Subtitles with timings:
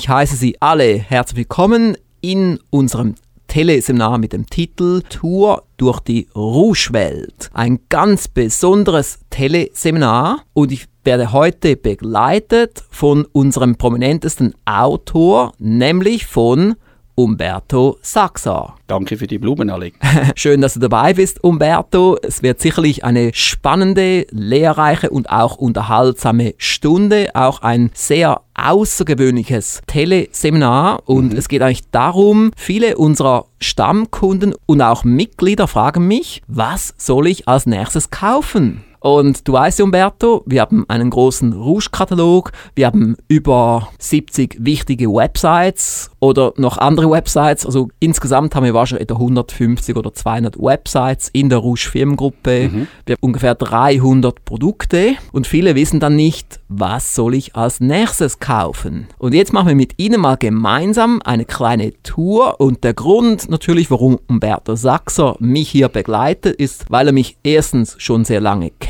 [0.00, 3.16] Ich heiße Sie alle herzlich willkommen in unserem
[3.48, 7.50] Teleseminar mit dem Titel Tour durch die Rouge-Welt.
[7.52, 16.76] Ein ganz besonderes Teleseminar und ich werde heute begleitet von unserem prominentesten Autor, nämlich von
[17.18, 18.76] Umberto Saxa.
[18.86, 19.94] Danke für die Blumen, Alec.
[20.36, 22.16] Schön, dass du dabei bist, Umberto.
[22.22, 27.30] Es wird sicherlich eine spannende, lehrreiche und auch unterhaltsame Stunde.
[27.34, 31.02] Auch ein sehr außergewöhnliches Teleseminar.
[31.06, 31.38] Und mhm.
[31.38, 37.48] es geht eigentlich darum, viele unserer Stammkunden und auch Mitglieder fragen mich, was soll ich
[37.48, 38.84] als nächstes kaufen?
[39.00, 46.10] Und du weißt, Umberto, wir haben einen großen Rouge-Katalog, wir haben über 70 wichtige Websites
[46.20, 47.64] oder noch andere Websites.
[47.64, 52.70] Also insgesamt haben wir wahrscheinlich etwa 150 oder 200 Websites in der Rouge Firmengruppe.
[52.72, 52.86] Mhm.
[53.06, 58.40] Wir haben ungefähr 300 Produkte und viele wissen dann nicht, was soll ich als nächstes
[58.40, 59.06] kaufen.
[59.18, 63.90] Und jetzt machen wir mit Ihnen mal gemeinsam eine kleine Tour und der Grund natürlich,
[63.90, 68.87] warum Umberto Sachser mich hier begleitet, ist, weil er mich erstens schon sehr lange kennt,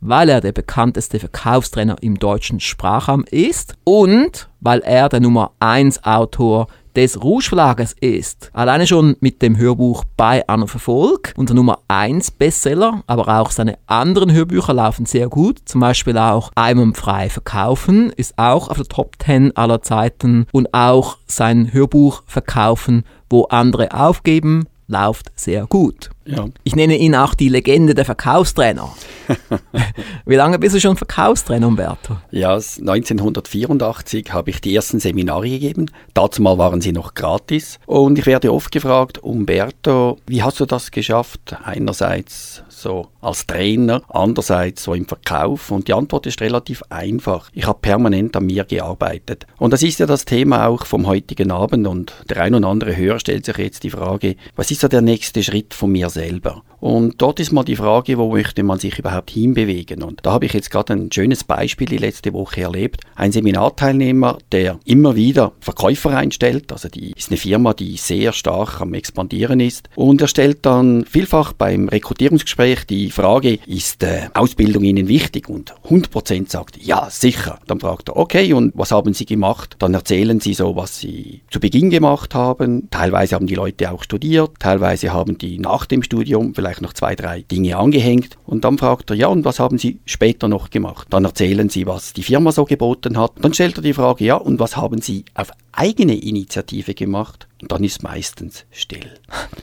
[0.00, 6.04] weil er der bekannteste Verkaufstrainer im deutschen Sprachraum ist und weil er der Nummer 1
[6.04, 8.50] Autor des Rouge Verlages ist.
[8.54, 13.76] Alleine schon mit dem Hörbuch bei Anna Verfolg, unser Nummer 1 Bestseller, aber auch seine
[13.86, 15.58] anderen Hörbücher laufen sehr gut.
[15.66, 21.18] Zum Beispiel auch Einwandfrei verkaufen ist auch auf der Top 10 aller Zeiten und auch
[21.26, 26.10] sein Hörbuch Verkaufen, wo andere aufgeben, läuft sehr gut.
[26.26, 26.46] Ja.
[26.62, 28.94] Ich nenne ihn auch die Legende der Verkaufstrainer.
[30.26, 32.16] Wie lange bist du schon Verkaufstrainer, Umberto?
[32.30, 35.90] Ja, 1984 habe ich die ersten Seminare gegeben.
[36.14, 37.78] Dazu mal waren sie noch gratis.
[37.86, 41.56] Und ich werde oft gefragt, Umberto, wie hast du das geschafft?
[41.64, 45.72] Einerseits so als Trainer, andererseits so im Verkauf.
[45.72, 47.50] Und die Antwort ist relativ einfach.
[47.52, 49.46] Ich habe permanent an mir gearbeitet.
[49.58, 51.88] Und das ist ja das Thema auch vom heutigen Abend.
[51.88, 55.02] Und der ein oder andere Hörer stellt sich jetzt die Frage, was ist so der
[55.02, 56.62] nächste Schritt von mir selber?
[56.84, 60.02] Und dort ist mal die Frage, wo möchte man sich überhaupt hinbewegen?
[60.02, 63.00] Und da habe ich jetzt gerade ein schönes Beispiel die letzte Woche erlebt.
[63.16, 68.82] Ein Seminarteilnehmer, der immer wieder Verkäufer einstellt, also die ist eine Firma, die sehr stark
[68.82, 69.88] am expandieren ist.
[69.94, 75.48] Und er stellt dann vielfach beim Rekrutierungsgespräch die Frage, ist äh, Ausbildung Ihnen wichtig?
[75.48, 77.60] Und 100% sagt, ja, sicher.
[77.66, 79.76] Dann fragt er, okay, und was haben Sie gemacht?
[79.78, 82.88] Dann erzählen Sie so, was Sie zu Beginn gemacht haben.
[82.90, 87.14] Teilweise haben die Leute auch studiert, teilweise haben die nach dem Studium vielleicht noch zwei,
[87.14, 88.36] drei Dinge angehängt.
[88.46, 91.08] Und dann fragt er, ja, und was haben Sie später noch gemacht?
[91.10, 93.32] Dann erzählen Sie, was die Firma so geboten hat.
[93.40, 97.46] Dann stellt er die Frage, ja, und was haben Sie auf eigene Initiative gemacht?
[97.62, 99.10] Und dann ist meistens still.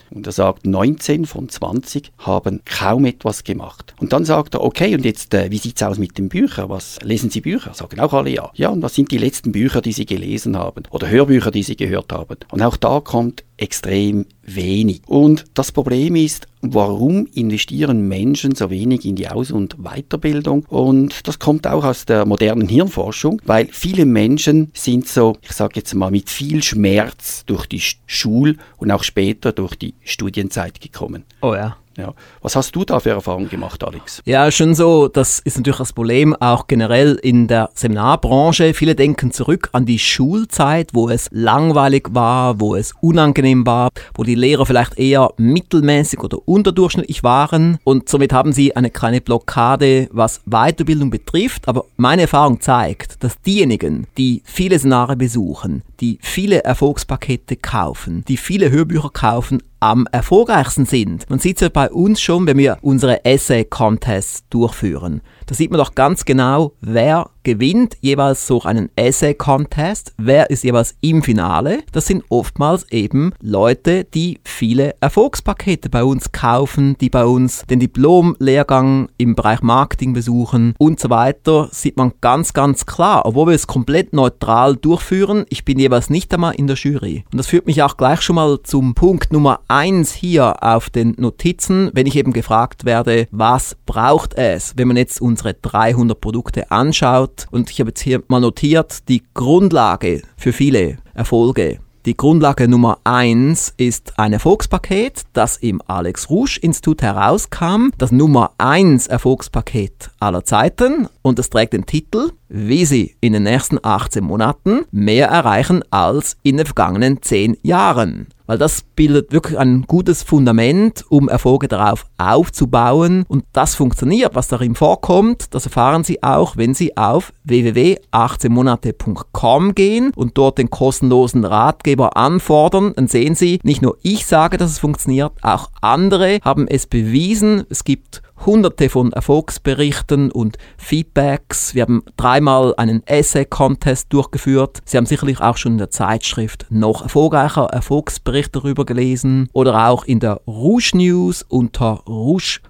[0.09, 3.93] Und er sagt, 19 von 20 haben kaum etwas gemacht.
[3.99, 6.69] Und dann sagt er, okay, und jetzt, äh, wie es aus mit den Büchern?
[6.69, 7.73] Was lesen Sie Bücher?
[7.73, 8.49] Sagen auch alle ja.
[8.55, 10.83] Ja, und was sind die letzten Bücher, die Sie gelesen haben?
[10.89, 12.37] Oder Hörbücher, die Sie gehört haben?
[12.49, 14.25] Und auch da kommt extrem
[14.55, 15.01] wenig.
[15.05, 20.65] Und das Problem ist, warum investieren Menschen so wenig in die Aus- und Weiterbildung?
[20.69, 25.73] Und das kommt auch aus der modernen Hirnforschung, weil viele Menschen sind so, ich sage
[25.75, 31.23] jetzt mal, mit viel Schmerz durch die Schul- und auch später durch die Studienzeit gekommen.
[31.41, 31.77] Oh ja.
[32.01, 32.15] Ja.
[32.41, 34.23] Was hast du da für Erfahrungen gemacht, Alex?
[34.25, 35.07] Ja, schon so.
[35.07, 38.73] Das ist natürlich das Problem auch generell in der Seminarbranche.
[38.73, 44.23] Viele denken zurück an die Schulzeit, wo es langweilig war, wo es unangenehm war, wo
[44.23, 47.77] die Lehrer vielleicht eher mittelmäßig oder unterdurchschnittlich waren.
[47.83, 51.67] Und somit haben sie eine kleine Blockade, was Weiterbildung betrifft.
[51.67, 58.37] Aber meine Erfahrung zeigt, dass diejenigen, die viele Seminare besuchen, die viele Erfolgspakete kaufen, die
[58.37, 61.29] viele Hörbücher kaufen, am erfolgreichsten sind.
[61.29, 65.21] Man sieht es ja bei uns schon, wenn wir unsere Essay-Contests durchführen.
[65.47, 70.95] Da sieht man doch ganz genau, wer gewinnt jeweils so einen Essay-Contest, wer ist jeweils
[71.01, 71.79] im Finale.
[71.91, 77.79] Das sind oftmals eben Leute, die viele Erfolgspakete bei uns kaufen, die bei uns den
[77.79, 81.69] Diplom-Lehrgang im Bereich Marketing besuchen und so weiter.
[81.71, 86.33] Sieht man ganz, ganz klar, obwohl wir es komplett neutral durchführen, ich bin jeweils nicht
[86.33, 87.23] einmal in der Jury.
[87.31, 91.15] Und das führt mich auch gleich schon mal zum Punkt Nummer 1 hier auf den
[91.17, 96.71] Notizen, wenn ich eben gefragt werde, was braucht es, wenn man jetzt unsere 300 Produkte
[96.71, 97.47] anschaut, hat.
[97.51, 101.79] Und ich habe jetzt hier mal notiert, die Grundlage für viele Erfolge.
[102.05, 107.89] Die Grundlage Nummer 1 ist ein Erfolgspaket, das im Alex Rouge Institut herauskam.
[107.99, 113.43] Das Nummer 1 Erfolgspaket aller Zeiten und es trägt den Titel, wie Sie in den
[113.43, 118.29] nächsten 18 Monaten mehr erreichen als in den vergangenen 10 Jahren.
[118.51, 123.23] Weil das bildet wirklich ein gutes Fundament, um Erfolge darauf aufzubauen.
[123.29, 130.11] Und das funktioniert, was darin vorkommt, das erfahren Sie auch, wenn Sie auf www.18monate.com gehen
[130.17, 132.91] und dort den kostenlosen Ratgeber anfordern.
[132.93, 137.63] Dann sehen Sie, nicht nur ich sage, dass es funktioniert, auch andere haben es bewiesen.
[137.69, 141.75] Es gibt hunderte von Erfolgsberichten und Feedbacks.
[141.75, 144.79] Wir haben dreimal einen Essay-Contest durchgeführt.
[144.85, 150.03] Sie haben sicherlich auch schon in der Zeitschrift noch erfolgreicher Erfolgsberichte darüber gelesen oder auch
[150.05, 152.61] in der Rouge News unter rouge.ch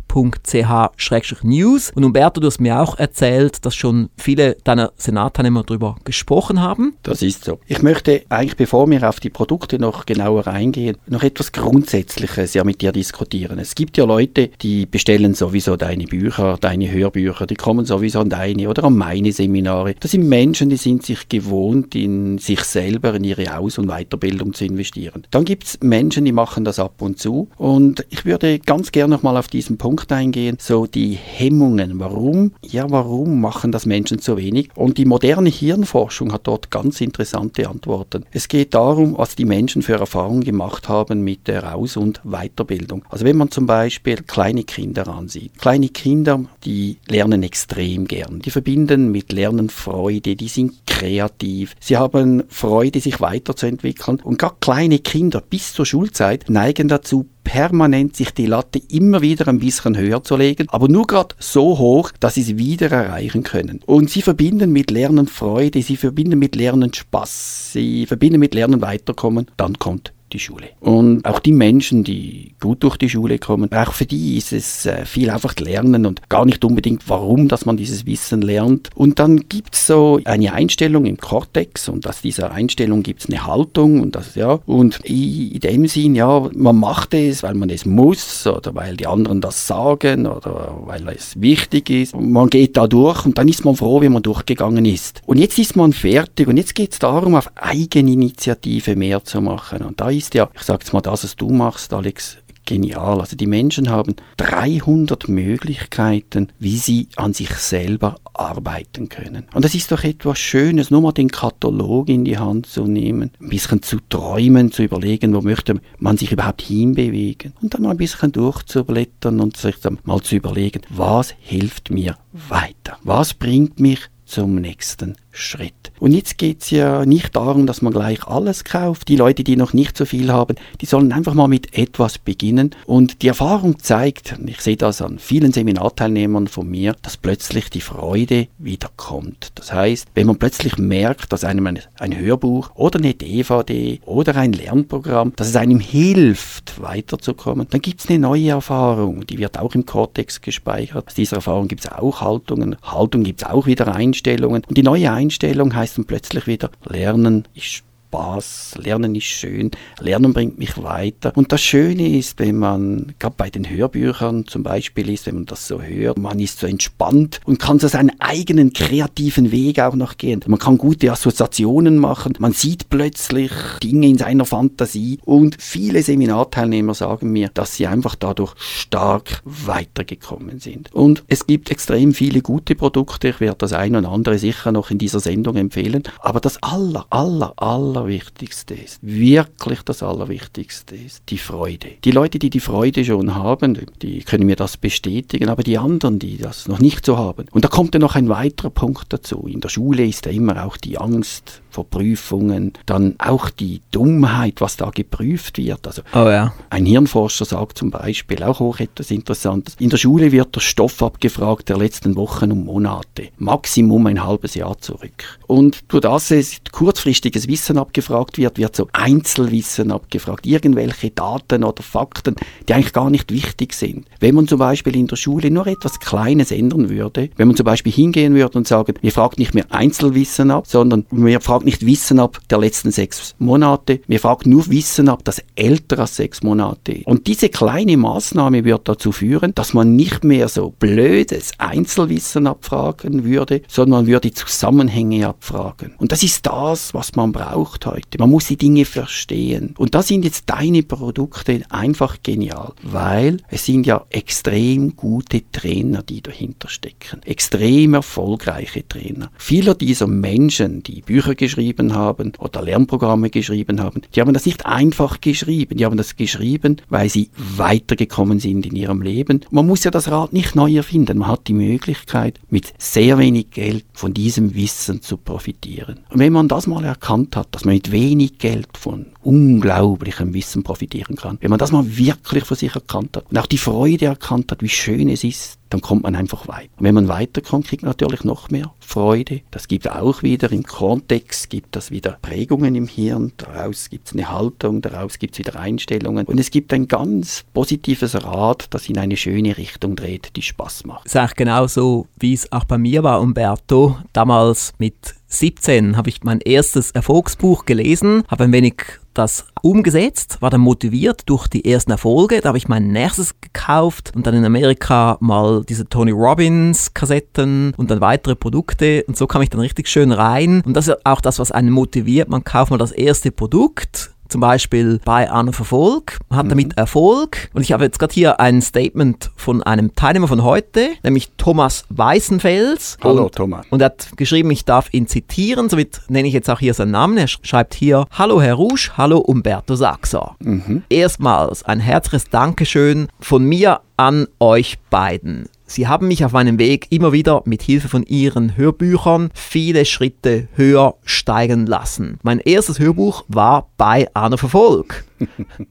[1.44, 6.62] news Und Umberto, du hast mir auch erzählt, dass schon viele deiner Senatteilnehmer darüber gesprochen
[6.62, 6.96] haben.
[7.04, 7.60] Das ist so.
[7.68, 12.64] Ich möchte eigentlich, bevor wir auf die Produkte noch genauer eingehen, noch etwas Grundsätzliches ja
[12.64, 13.58] mit dir diskutieren.
[13.60, 18.30] Es gibt ja Leute, die bestellen sowieso deine Bücher, deine Hörbücher, die kommen sowieso an
[18.30, 19.96] deine oder an meine Seminare.
[20.00, 24.54] Das sind Menschen, die sind sich gewohnt, in sich selber, in ihre Aus- und Weiterbildung
[24.54, 25.24] zu investieren.
[25.32, 29.16] Dann gibt es Menschen, die machen das ab und zu und ich würde ganz gerne
[29.16, 32.00] noch mal auf diesen Punkt Punkt eingehen, so die Hemmungen.
[32.00, 32.54] Warum?
[32.64, 34.70] Ja, warum machen das Menschen so wenig?
[34.76, 38.26] Und die moderne Hirnforschung hat dort ganz interessante Antworten.
[38.32, 43.06] Es geht darum, was die Menschen für Erfahrungen gemacht haben mit der Aus- und Weiterbildung.
[43.10, 45.58] Also wenn man zum Beispiel kleine Kinder ansieht.
[45.60, 48.40] Kleine Kinder, die lernen extrem gern.
[48.40, 51.76] Die verbinden mit Lernen Freude, die sind kreativ.
[51.80, 54.20] Sie haben Freude, sich weiterzuentwickeln.
[54.24, 59.48] Und gerade kleine Kinder bis zur Schulzeit neigen dazu, permanent sich die Latte immer wieder
[59.48, 63.44] ein bisschen höher zu legen, aber nur gerade so hoch, dass sie sie wieder erreichen
[63.44, 63.82] können.
[63.86, 68.82] Und sie verbinden mit Lernen Freude, sie verbinden mit Lernen Spaß, sie verbinden mit Lernen
[68.82, 70.70] Weiterkommen, dann kommt die Schule.
[70.80, 74.86] Und auch die Menschen, die gut durch die Schule kommen, auch für die ist es
[74.86, 78.90] äh, viel einfach lernen und gar nicht unbedingt warum, dass man dieses Wissen lernt.
[78.96, 83.30] Und dann gibt es so eine Einstellung im Kortex und aus dieser Einstellung gibt es
[83.30, 87.70] eine Haltung und das, ja, und in dem Sinn, ja, man macht es, weil man
[87.70, 92.14] es muss oder weil die anderen das sagen oder weil es wichtig ist.
[92.14, 95.22] Und man geht da durch und dann ist man froh, wenn man durchgegangen ist.
[95.26, 99.82] Und jetzt ist man fertig und jetzt geht es darum, auf Eigeninitiative mehr zu machen.
[99.82, 103.20] Und da ist ist ja, ich sage jetzt mal, das, was du machst, Alex, genial.
[103.20, 109.46] Also die Menschen haben 300 Möglichkeiten, wie sie an sich selber arbeiten können.
[109.54, 113.32] Und das ist doch etwas Schönes, nur mal den Katalog in die Hand zu nehmen,
[113.40, 117.92] ein bisschen zu träumen, zu überlegen, wo möchte man sich überhaupt hinbewegen und dann mal
[117.92, 122.98] ein bisschen durchzublättern und sich dann mal zu überlegen, was hilft mir weiter?
[123.04, 125.92] Was bringt mich zum nächsten Schritt.
[126.00, 129.08] Und jetzt geht es ja nicht darum, dass man gleich alles kauft.
[129.08, 132.72] Die Leute, die noch nicht so viel haben, die sollen einfach mal mit etwas beginnen.
[132.86, 137.82] Und die Erfahrung zeigt, ich sehe das an vielen Seminarteilnehmern von mir, dass plötzlich die
[137.82, 139.52] Freude wieder kommt.
[139.56, 144.54] Das heißt, wenn man plötzlich merkt, dass einem ein Hörbuch oder eine DVD oder ein
[144.54, 149.26] Lernprogramm, dass es einem hilft, weiterzukommen, dann gibt es eine neue Erfahrung.
[149.28, 151.08] Die wird auch im Cortex gespeichert.
[151.08, 152.76] Aus dieser Erfahrung gibt es auch Haltungen.
[152.82, 154.64] Haltung gibt es auch wieder Einstellungen.
[154.68, 160.34] Und die neue Einstellung heißt dann plötzlich wieder, Lernen ist Spaß, Lernen ist schön, Lernen
[160.34, 161.32] bringt mich weiter.
[161.34, 165.46] Und das Schöne ist, wenn man, gerade bei den Hörbüchern zum Beispiel ist, wenn man
[165.46, 169.96] das so hört, man ist so entspannt und kann so seinen eigenen kreativen Weg auch
[169.96, 170.44] noch gehen.
[170.46, 173.52] Man kann gute Assoziationen machen, man sieht plötzlich
[173.82, 180.60] Dinge in seiner Fantasie und viele Seminarteilnehmer sagen mir, dass sie einfach dadurch stark weitergekommen
[180.60, 180.94] sind.
[180.94, 184.92] Und es gibt extrem viele gute Produkte, ich werde das ein und andere sicher noch
[184.92, 191.22] in dieser Sendung empfehlen, aber das aller, aller, aller Allerwichtigste ist, wirklich das Allerwichtigste ist,
[191.30, 191.90] die Freude.
[192.04, 196.18] Die Leute, die die Freude schon haben, die können mir das bestätigen, aber die anderen,
[196.18, 197.46] die das noch nicht so haben.
[197.52, 199.46] Und da kommt ja noch ein weiterer Punkt dazu.
[199.48, 204.62] In der Schule ist ja immer auch die Angst vor Prüfungen, dann auch die Dummheit,
[204.62, 205.88] was da geprüft wird.
[205.88, 206.54] Also oh ja.
[206.70, 209.76] ein Hirnforscher sagt zum Beispiel auch hoch etwas Interessantes.
[209.80, 214.56] In der Schule wird der Stoff abgefragt der letzten Wochen und Monate, Maximum ein halbes
[214.56, 215.40] Jahr zurück.
[215.48, 221.84] Und durch das es kurzfristiges Wissen abgefragt wird, wird so Einzelwissen abgefragt, irgendwelche Daten oder
[221.84, 222.36] Fakten,
[222.68, 224.06] die eigentlich gar nicht wichtig sind.
[224.20, 227.66] Wenn man zum Beispiel in der Schule nur etwas Kleines ändern würde, wenn man zum
[227.66, 231.66] Beispiel hingehen würde und sagen, wir fragen nicht mehr Einzelwissen ab, sondern wir fragen fragt
[231.66, 236.16] nicht Wissen ab der letzten sechs Monate, wir fragen nur Wissen ab, das älter als
[236.16, 237.02] sechs Monate.
[237.06, 243.24] Und diese kleine Maßnahme wird dazu führen, dass man nicht mehr so blödes Einzelwissen abfragen
[243.24, 245.94] würde, sondern man würde Zusammenhänge abfragen.
[245.98, 247.42] Und das ist das, was man braucht.
[247.82, 248.18] braucht heute.
[248.18, 249.76] Man muss die Dinge verstehen.
[249.78, 256.02] Und da sind jetzt deine Produkte einfach genial, weil es sind ja extrem gute Trainer,
[256.02, 257.22] die dahinter stecken.
[257.24, 259.32] Extrem erfolgreiche Trainer.
[259.38, 264.66] Viele dieser Menschen, die Bücher geschrieben haben oder Lernprogramme geschrieben haben, die haben das nicht
[264.66, 265.78] einfach geschrieben.
[265.78, 269.42] Die haben das geschrieben, weil sie weitergekommen sind in ihrem Leben.
[269.52, 271.20] Man muss ja das Rad nicht neu erfinden.
[271.20, 276.00] Man hat die Möglichkeit, mit sehr wenig Geld von diesem Wissen zu profitieren.
[276.10, 280.64] Und wenn man das mal erkannt hat, dass man mit wenig Geld von unglaublichem Wissen
[280.64, 284.06] profitieren kann, wenn man das mal wirklich für sich erkannt hat und auch die Freude
[284.06, 286.70] erkannt hat, wie schön es ist, dann kommt man einfach weiter.
[286.78, 289.42] Und wenn man weiterkommt, kriegt man natürlich noch mehr Freude.
[289.52, 294.14] Das gibt auch wieder im Kontext, gibt das wieder Prägungen im Hirn, daraus gibt es
[294.14, 296.28] eine Haltung, daraus gibt es wieder Einstellungen.
[296.28, 300.86] Und es gibt ein ganz positives Rad, das in eine schöne Richtung dreht, die Spaß
[300.86, 301.06] macht.
[301.06, 303.98] Das ist eigentlich genauso, wie es auch bei mir war, Umberto.
[304.14, 308.84] Damals mit 17 habe ich mein erstes Erfolgsbuch gelesen, habe ein wenig
[309.14, 312.42] das umgesetzt, war dann motiviert durch die ersten Erfolge.
[312.42, 317.74] Da habe ich mein nächstes gekauft und dann in Amerika mal diese Tony Robbins Kassetten
[317.76, 320.62] und dann weitere Produkte und so kam ich dann richtig schön rein.
[320.66, 322.30] Und das ist auch das, was einen motiviert.
[322.30, 326.74] Man kauft mal das erste Produkt zum Beispiel bei Arno Verfolg, hat damit mhm.
[326.78, 327.50] Erfolg.
[327.54, 331.86] Und ich habe jetzt gerade hier ein Statement von einem Teilnehmer von heute, nämlich Thomas
[331.90, 332.98] Weißenfels.
[333.04, 333.66] Hallo und, Thomas.
[333.70, 336.92] Und er hat geschrieben, ich darf ihn zitieren, somit nenne ich jetzt auch hier seinen
[336.92, 337.18] Namen.
[337.18, 340.36] Er schreibt hier, Hallo Herr Rouge, hallo Umberto Saxer.
[340.40, 340.84] Mhm.
[340.90, 345.48] Erstmals ein herzliches Dankeschön von mir an euch beiden.
[345.72, 350.50] Sie haben mich auf meinem Weg immer wieder mit Hilfe von Ihren Hörbüchern viele Schritte
[350.56, 352.20] höher steigen lassen.
[352.24, 355.06] Mein erstes Hörbuch war bei Arno Verfolg,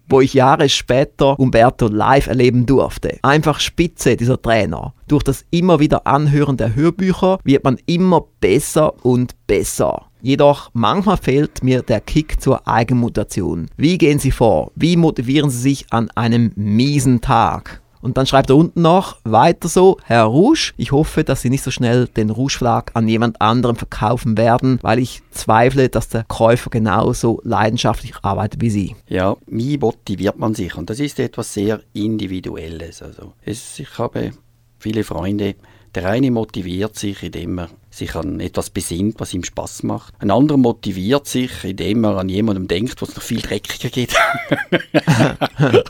[0.09, 3.19] wo ich Jahre später Umberto live erleben durfte.
[3.21, 4.95] Einfach spitze dieser Trainer.
[5.07, 10.07] Durch das immer wieder Anhören der Hörbücher wird man immer besser und besser.
[10.23, 13.69] Jedoch manchmal fehlt mir der Kick zur Eigenmutation.
[13.77, 14.73] Wie gehen Sie vor?
[14.77, 17.83] Wie motivieren Sie sich an einem miesen Tag?
[18.01, 21.63] Und dann schreibt er unten noch, weiter so, Herr Rouge, ich hoffe, dass Sie nicht
[21.63, 26.71] so schnell den Rouge-Flag an jemand anderem verkaufen werden, weil ich zweifle, dass der Käufer
[26.71, 28.97] genauso leidenschaftlich arbeitet wie Sie.
[29.09, 30.77] Ja, wie motiviert man sich?
[30.77, 33.03] Und das ist etwas sehr Individuelles.
[33.03, 34.33] Also es, ich habe
[34.79, 35.57] viele Freunde,
[35.95, 40.15] der eine motiviert sich, indem er sich an etwas besinnt, was ihm Spaß macht.
[40.19, 44.15] Ein anderer motiviert sich, indem er an jemandem denkt, was noch viel dreckiger geht.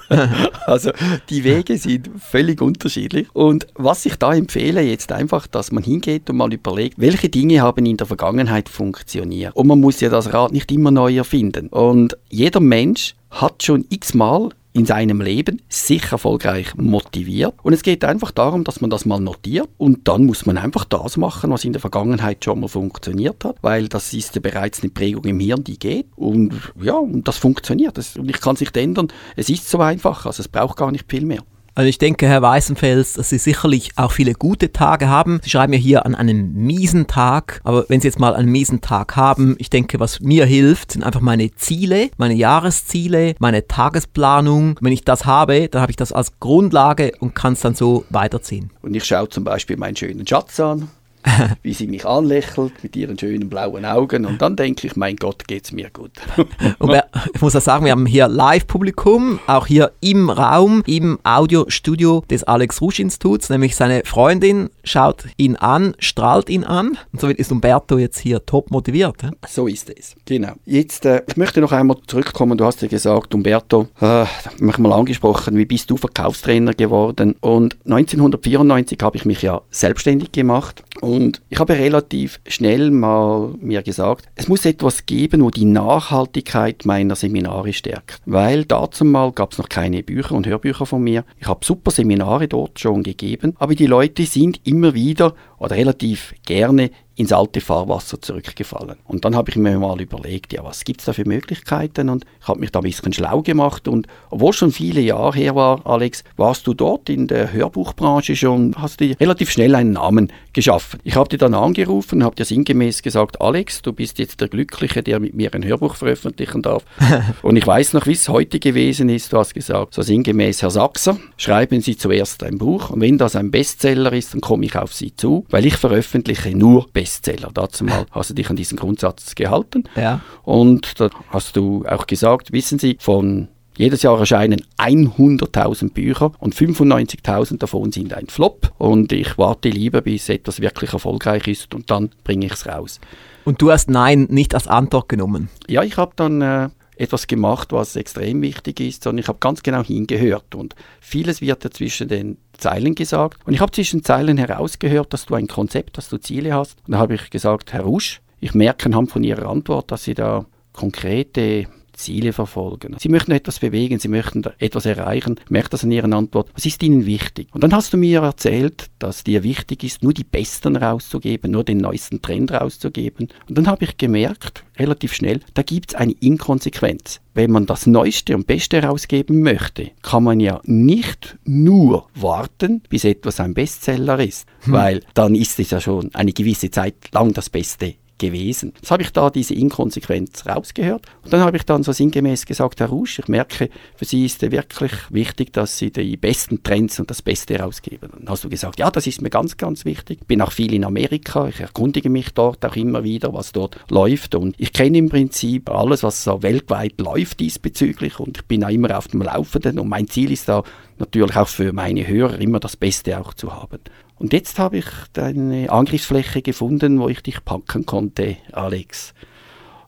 [0.67, 0.91] also
[1.29, 3.29] die Wege sind völlig unterschiedlich.
[3.35, 7.61] Und was ich da empfehle, jetzt einfach, dass man hingeht und mal überlegt, welche Dinge
[7.61, 9.55] haben in der Vergangenheit funktioniert.
[9.55, 11.69] Und man muss ja das Rad nicht immer neu erfinden.
[11.69, 17.55] Und jeder Mensch hat schon x-mal in seinem Leben sich erfolgreich motiviert.
[17.63, 20.85] Und es geht einfach darum, dass man das mal notiert und dann muss man einfach
[20.85, 24.83] das machen, was in der Vergangenheit schon mal funktioniert hat, weil das ist ja bereits
[24.83, 27.99] eine Prägung im Hirn, die geht und ja, und das funktioniert.
[27.99, 29.09] Das, und ich kann es nicht ändern.
[29.37, 31.43] Es ist so einfach, also es braucht gar nicht viel mehr.
[31.75, 35.41] Also ich denke, Herr Weißenfels, dass Sie sicherlich auch viele gute Tage haben.
[35.43, 38.81] Sie schreiben ja hier an einem miesen Tag, aber wenn Sie jetzt mal einen miesen
[38.81, 44.79] Tag haben, ich denke, was mir hilft, sind einfach meine Ziele, meine Jahresziele, meine Tagesplanung.
[44.81, 48.05] Wenn ich das habe, dann habe ich das als Grundlage und kann es dann so
[48.11, 48.71] weiterziehen.
[48.83, 50.89] Und ich schaue zum Beispiel meinen schönen Schatz an
[51.63, 55.47] wie sie mich anlächelt mit ihren schönen blauen Augen und dann denke ich, mein Gott,
[55.47, 56.13] geht's mir gut.
[56.79, 57.01] und
[57.35, 62.45] ich muss auch sagen, wir haben hier Live-Publikum, auch hier im Raum, im Audiostudio des
[62.45, 67.53] Alex Rusch Instituts, nämlich seine Freundin schaut ihn an, strahlt ihn an und somit ist
[67.53, 69.23] Umberto jetzt hier top motiviert.
[69.23, 69.29] He?
[69.49, 70.53] So ist es, genau.
[70.65, 74.25] Jetzt, äh, ich möchte noch einmal zurückkommen, du hast ja gesagt, Umberto, äh,
[74.59, 80.33] mich mal angesprochen, wie bist du Verkaufstrainer geworden und 1994 habe ich mich ja selbstständig
[80.33, 81.10] gemacht und
[81.49, 87.17] ich habe relativ schnell mal mir gesagt, es muss etwas geben, wo die Nachhaltigkeit meiner
[87.17, 88.21] Seminare stärkt.
[88.27, 91.25] Weil dazu mal gab es noch keine Bücher und Hörbücher von mir.
[91.39, 96.35] Ich habe super Seminare dort schon gegeben, aber die Leute sind immer wieder oder relativ
[96.47, 96.91] gerne
[97.21, 98.97] ins alte Fahrwasser zurückgefallen.
[99.05, 102.09] Und dann habe ich mir mal überlegt, ja, was gibt es da für Möglichkeiten?
[102.09, 103.89] Und ich habe mich da ein bisschen schlau gemacht.
[103.89, 108.75] Und obwohl schon viele Jahre her war, Alex, warst du dort in der Hörbuchbranche schon,
[108.79, 110.99] hast du relativ schnell einen Namen geschaffen.
[111.05, 114.49] Ich habe dir dann angerufen und habe dir sinngemäß gesagt, Alex, du bist jetzt der
[114.49, 116.85] Glückliche, der mit mir ein Hörbuch veröffentlichen darf.
[117.43, 119.31] und ich weiß noch, wie es heute gewesen ist.
[119.31, 122.89] Du hast gesagt, so sinngemäß, Herr Sachser, schreiben Sie zuerst ein Buch.
[122.89, 126.57] Und wenn das ein Bestseller ist, dann komme ich auf Sie zu, weil ich veröffentliche
[126.57, 127.10] nur Bestseller.
[127.11, 127.51] Bestseller.
[127.53, 129.85] Dazu mal hast du dich an diesen Grundsatz gehalten.
[129.97, 130.21] Ja.
[130.43, 136.55] Und da hast du auch gesagt, wissen Sie, von Jedes Jahr erscheinen 100.000 Bücher und
[136.55, 138.73] 95.000 davon sind ein Flop.
[138.77, 143.01] Und ich warte lieber, bis etwas wirklich erfolgreich ist und dann bringe ich es raus.
[143.47, 145.49] Und du hast Nein nicht als Antwort genommen?
[145.67, 146.69] Ja, ich habe dann äh,
[147.01, 150.55] etwas gemacht, was extrem wichtig ist, sondern ich habe ganz genau hingehört.
[150.55, 153.39] Und vieles wird ja zwischen den Zeilen gesagt.
[153.47, 156.77] Und ich habe zwischen Zeilen herausgehört, dass du ein Konzept, dass du Ziele hast.
[156.87, 160.15] Und da habe ich gesagt, Herr Rusch, ich merke anhand von Ihrer Antwort, dass Sie
[160.15, 161.67] da konkrete
[162.03, 162.97] Ziele verfolgen.
[162.99, 165.37] Sie möchten etwas bewegen, Sie möchten etwas erreichen.
[165.45, 166.51] Ich merke das an Ihren Antworten.
[166.55, 167.49] Was ist Ihnen wichtig?
[167.53, 171.65] Und dann hast du mir erzählt, dass dir wichtig ist, nur die Besten rauszugeben, nur
[171.65, 173.29] den neuesten Trend rauszugeben.
[173.49, 177.21] Und dann habe ich gemerkt, relativ schnell, da gibt es eine Inkonsequenz.
[177.35, 183.05] Wenn man das Neueste und Beste herausgeben möchte, kann man ja nicht nur warten, bis
[183.05, 184.73] etwas ein Bestseller ist, hm.
[184.73, 188.73] weil dann ist es ja schon eine gewisse Zeit lang das Beste gewesen.
[188.77, 192.79] Jetzt habe ich da diese Inkonsequenz rausgehört und dann habe ich dann so sinngemäß gesagt,
[192.79, 197.01] Herr Rusch, ich merke, für Sie ist es wirklich wichtig, dass Sie die besten Trends
[197.01, 198.11] und das Beste rausgeben.
[198.13, 200.19] Dann hast du gesagt, ja, das ist mir ganz, ganz wichtig.
[200.21, 203.77] Ich bin auch viel in Amerika, ich erkundige mich dort auch immer wieder, was dort
[203.89, 208.63] läuft und ich kenne im Prinzip alles, was so weltweit läuft diesbezüglich und ich bin
[208.63, 210.63] auch immer auf dem Laufenden und mein Ziel ist da
[210.99, 213.81] natürlich auch für meine Hörer immer das Beste auch zu haben.
[214.21, 214.85] Und jetzt habe ich
[215.17, 219.15] eine Angriffsfläche gefunden, wo ich dich packen konnte, Alex.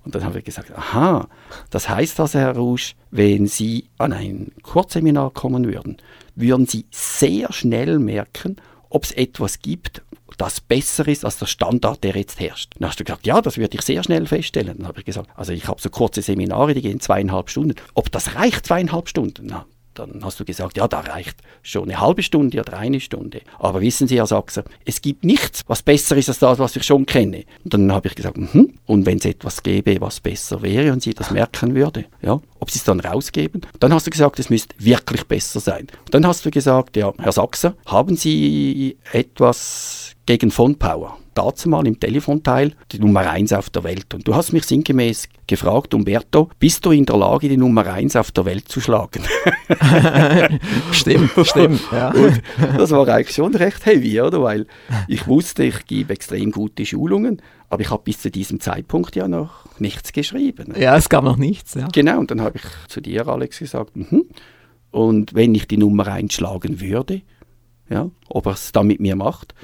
[0.07, 1.29] Und dann habe ich gesagt, aha,
[1.69, 5.99] das heißt also, Herr Rouge, wenn Sie an ein Kurzseminar kommen würden,
[6.35, 8.57] würden Sie sehr schnell merken,
[8.89, 10.01] ob es etwas gibt,
[10.39, 12.73] das besser ist als der Standard, der jetzt herrscht.
[12.79, 14.79] Dann hast du gesagt, ja, das würde ich sehr schnell feststellen.
[14.79, 17.75] Dann habe ich gesagt, also ich habe so kurze Seminare, die gehen zweieinhalb Stunden.
[17.93, 19.49] Ob das reicht, zweieinhalb Stunden?
[19.51, 23.43] Na, dann hast du gesagt, ja, da reicht schon eine halbe Stunde oder eine Stunde.
[23.59, 26.83] Aber wissen Sie, Herr Sachser, es gibt nichts, was besser ist als das, was ich
[26.83, 27.45] schon kenne.
[27.65, 28.75] Und dann habe ich gesagt, mhm.
[28.87, 32.71] und wenn es etwas gäbe, was besser wäre und Sie das merken würde, ja, ob
[32.71, 35.89] Sie es dann rausgeben, dann hast du gesagt, es müsste wirklich besser sein.
[36.13, 41.19] Dann hast du gesagt, ja, Herr Sachser, haben Sie etwas gegen Von Power?
[41.35, 44.13] dazu mal im Telefonteil die Nummer 1 auf der Welt.
[44.13, 48.17] Und du hast mich sinngemäß gefragt, Umberto, bist du in der Lage, die Nummer 1
[48.17, 49.23] auf der Welt zu schlagen?
[50.93, 51.81] stimmt, stimmt.
[51.91, 52.13] Ja.
[52.77, 54.43] Das war eigentlich schon recht heavy, oder?
[54.43, 54.67] Weil
[55.09, 59.27] ich wusste, ich gebe extrem gute Schulungen, aber ich habe bis zu diesem Zeitpunkt ja
[59.27, 60.75] noch nichts geschrieben.
[60.79, 61.75] Ja, es gab noch nichts.
[61.75, 61.89] Ja.
[61.93, 64.25] Genau, und dann habe ich zu dir, Alex, gesagt, mhm.
[64.91, 67.23] und wenn ich die Nummer 1 schlagen würde,
[67.89, 69.55] ja, ob er es dann mit mir macht,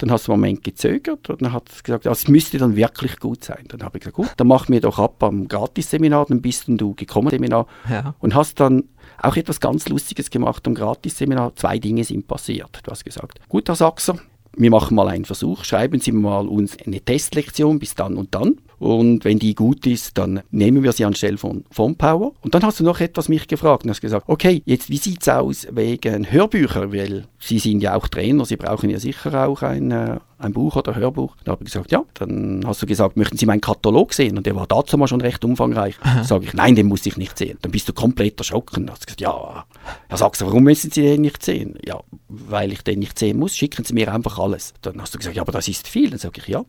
[0.00, 2.74] dann hast du einen Moment gezögert und dann hat es gesagt, ja, es müsste dann
[2.74, 3.64] wirklich gut sein.
[3.68, 6.94] Dann habe ich gesagt, gut, dann mach mir doch ab am Gratisseminar, dann bist du
[6.94, 8.14] gekommen Seminar ja.
[8.18, 8.84] und hast dann
[9.20, 11.54] auch etwas ganz Lustiges gemacht am Gratisseminar.
[11.56, 12.80] Zwei Dinge sind passiert.
[12.82, 14.16] Du hast gesagt, gut, Herr Sachser,
[14.56, 18.56] wir machen mal einen Versuch, schreiben Sie mal uns eine Testlektion bis dann und dann.
[18.80, 22.32] Und wenn die gut ist, dann nehmen wir sie anstelle von, von Power.
[22.40, 25.20] Und dann hast du noch etwas mich gefragt und hast gesagt, okay, jetzt wie sieht
[25.20, 26.90] es aus wegen Hörbücher?
[26.90, 30.76] Weil Sie sind ja auch Trainer, Sie brauchen ja sicher auch ein, äh, ein Buch
[30.76, 31.36] oder Hörbuch.
[31.44, 32.04] Da habe ich gesagt, ja.
[32.14, 34.38] Dann hast du gesagt, möchten Sie meinen Katalog sehen?
[34.38, 35.96] Und der war dazu mal schon recht umfangreich.
[36.22, 37.58] Sage ich, nein, den muss ich nicht sehen.
[37.60, 38.86] Dann bist du komplett erschrocken.
[38.86, 39.66] Dann hast du gesagt, ja.
[40.08, 41.78] Dann sagst du, warum müssen Sie den nicht sehen?
[41.84, 44.72] Ja, weil ich den nicht sehen muss, schicken Sie mir einfach alles.
[44.80, 46.08] Dann hast du gesagt, ja, aber das ist viel.
[46.08, 46.64] Dann sage ich, ja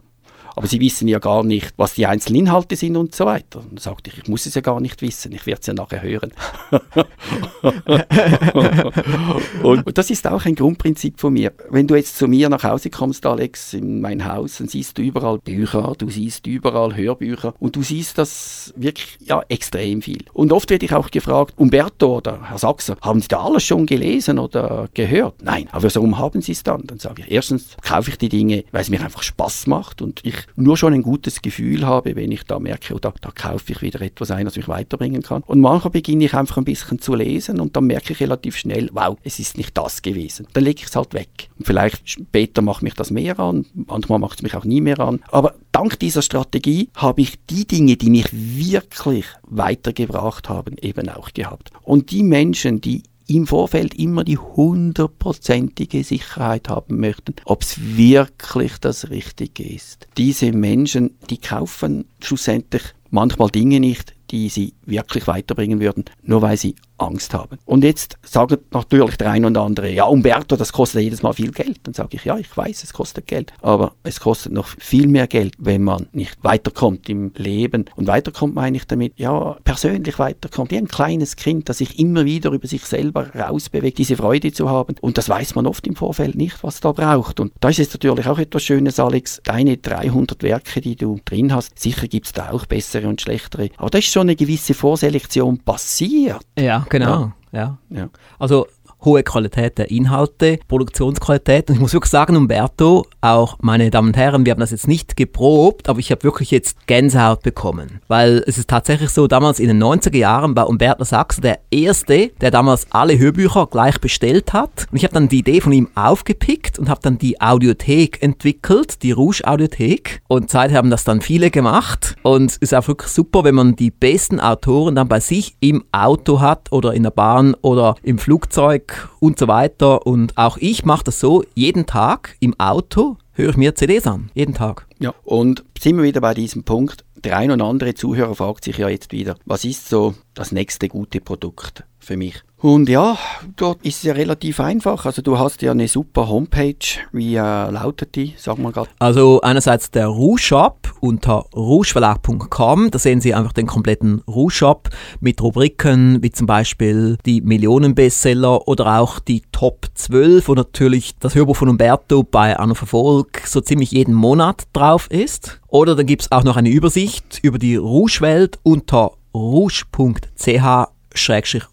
[0.55, 3.59] aber sie wissen ja gar nicht, was die einzelnen Inhalte sind und so weiter.
[3.59, 5.73] Und dann sagte ich, ich muss es ja gar nicht wissen, ich werde es ja
[5.73, 6.31] nachher hören.
[9.63, 11.53] und das ist auch ein Grundprinzip von mir.
[11.69, 15.01] Wenn du jetzt zu mir nach Hause kommst, Alex, in mein Haus, dann siehst du
[15.01, 20.23] überall Bücher, du siehst überall Hörbücher und du siehst das wirklich ja, extrem viel.
[20.33, 23.85] Und oft werde ich auch gefragt, Umberto oder Herr Sachser, haben Sie da alles schon
[23.85, 25.41] gelesen oder gehört?
[25.41, 26.83] Nein, aber warum haben Sie es dann?
[26.85, 30.21] Dann sage ich, erstens kaufe ich die Dinge, weil es mir einfach Spaß macht und
[30.23, 33.71] ich nur schon ein gutes Gefühl habe, wenn ich da merke, oh, da, da kaufe
[33.71, 35.43] ich wieder etwas ein, das mich weiterbringen kann.
[35.43, 38.89] Und manchmal beginne ich einfach ein bisschen zu lesen und dann merke ich relativ schnell,
[38.93, 40.47] wow, es ist nicht das gewesen.
[40.53, 41.49] Dann lege ich es halt weg.
[41.57, 44.99] Und vielleicht später macht mich das mehr an, manchmal macht es mich auch nie mehr
[44.99, 45.19] an.
[45.29, 51.33] Aber dank dieser Strategie habe ich die Dinge, die mich wirklich weitergebracht haben, eben auch
[51.33, 51.71] gehabt.
[51.83, 53.03] Und die Menschen, die
[53.35, 60.07] im Vorfeld immer die hundertprozentige Sicherheit haben möchten, ob es wirklich das Richtige ist.
[60.17, 66.57] Diese Menschen, die kaufen schlussendlich manchmal Dinge nicht, die sie wirklich weiterbringen würden, nur weil
[66.57, 67.57] sie Angst haben.
[67.65, 71.51] Und jetzt sagt natürlich der eine und andere, ja, Umberto, das kostet jedes Mal viel
[71.51, 71.79] Geld.
[71.83, 75.27] Dann sage ich, ja, ich weiß, es kostet Geld, aber es kostet noch viel mehr
[75.27, 77.85] Geld, wenn man nicht weiterkommt im Leben.
[77.95, 82.25] Und weiterkommt meine ich damit, ja, persönlich weiterkommt, wie ein kleines Kind, das sich immer
[82.25, 84.95] wieder über sich selber rausbewegt, diese Freude zu haben.
[85.01, 87.39] Und das weiß man oft im Vorfeld nicht, was da braucht.
[87.39, 91.53] Und da ist es natürlich auch etwas Schönes, Alex, deine 300 Werke, die du drin
[91.53, 93.69] hast, sicher gibt es da auch bessere und schlechtere.
[93.77, 96.41] Aber da ist schon eine gewisse Vorselektion passiert.
[96.57, 97.31] Ja, genau.
[97.51, 97.77] Ja.
[97.89, 98.09] ja.
[98.39, 98.67] Also
[99.03, 101.69] hohe Qualität der Inhalte, Produktionsqualität.
[101.69, 104.87] Und ich muss wirklich sagen, Umberto, auch meine Damen und Herren, wir haben das jetzt
[104.87, 108.01] nicht geprobt, aber ich habe wirklich jetzt Gänsehaut bekommen.
[108.07, 112.31] Weil es ist tatsächlich so, damals in den 90er Jahren war Umberto Sachs der Erste,
[112.41, 114.87] der damals alle Hörbücher gleich bestellt hat.
[114.91, 119.03] Und ich habe dann die Idee von ihm aufgepickt und habe dann die Audiothek entwickelt,
[119.03, 120.21] die Rouge Audiothek.
[120.27, 122.15] Und seither haben das dann viele gemacht.
[122.23, 125.83] Und es ist auch wirklich super, wenn man die besten Autoren dann bei sich im
[125.91, 130.05] Auto hat oder in der Bahn oder im Flugzeug und so weiter.
[130.05, 134.29] Und auch ich mache das so, jeden Tag im Auto höre ich mir CDs an.
[134.33, 134.87] Jeden Tag.
[134.99, 137.03] Ja, und sind wir wieder bei diesem Punkt.
[137.23, 140.87] Der ein oder andere Zuhörer fragt sich ja jetzt wieder, was ist so das nächste
[140.87, 142.43] gute Produkt für mich?
[142.61, 143.17] Und ja,
[143.55, 145.07] dort ist es ja relativ einfach.
[145.07, 146.75] Also du hast ja eine super Homepage.
[147.11, 148.35] Wie äh, lautet die?
[148.37, 148.89] Sag mal gerade.
[148.99, 152.91] Also einerseits der Rouge Shop unter rougeverlag.com.
[152.91, 158.67] Da sehen Sie einfach den kompletten Rouge Shop mit Rubriken wie zum Beispiel die Millionenbestseller
[158.67, 163.61] oder auch die Top 12 wo natürlich das Hörbuch von Umberto bei Anno Verfolg so
[163.61, 165.59] ziemlich jeden Monat drauf ist.
[165.67, 170.91] Oder dann gibt es auch noch eine Übersicht über die Rouge-Welt unter rouge.ch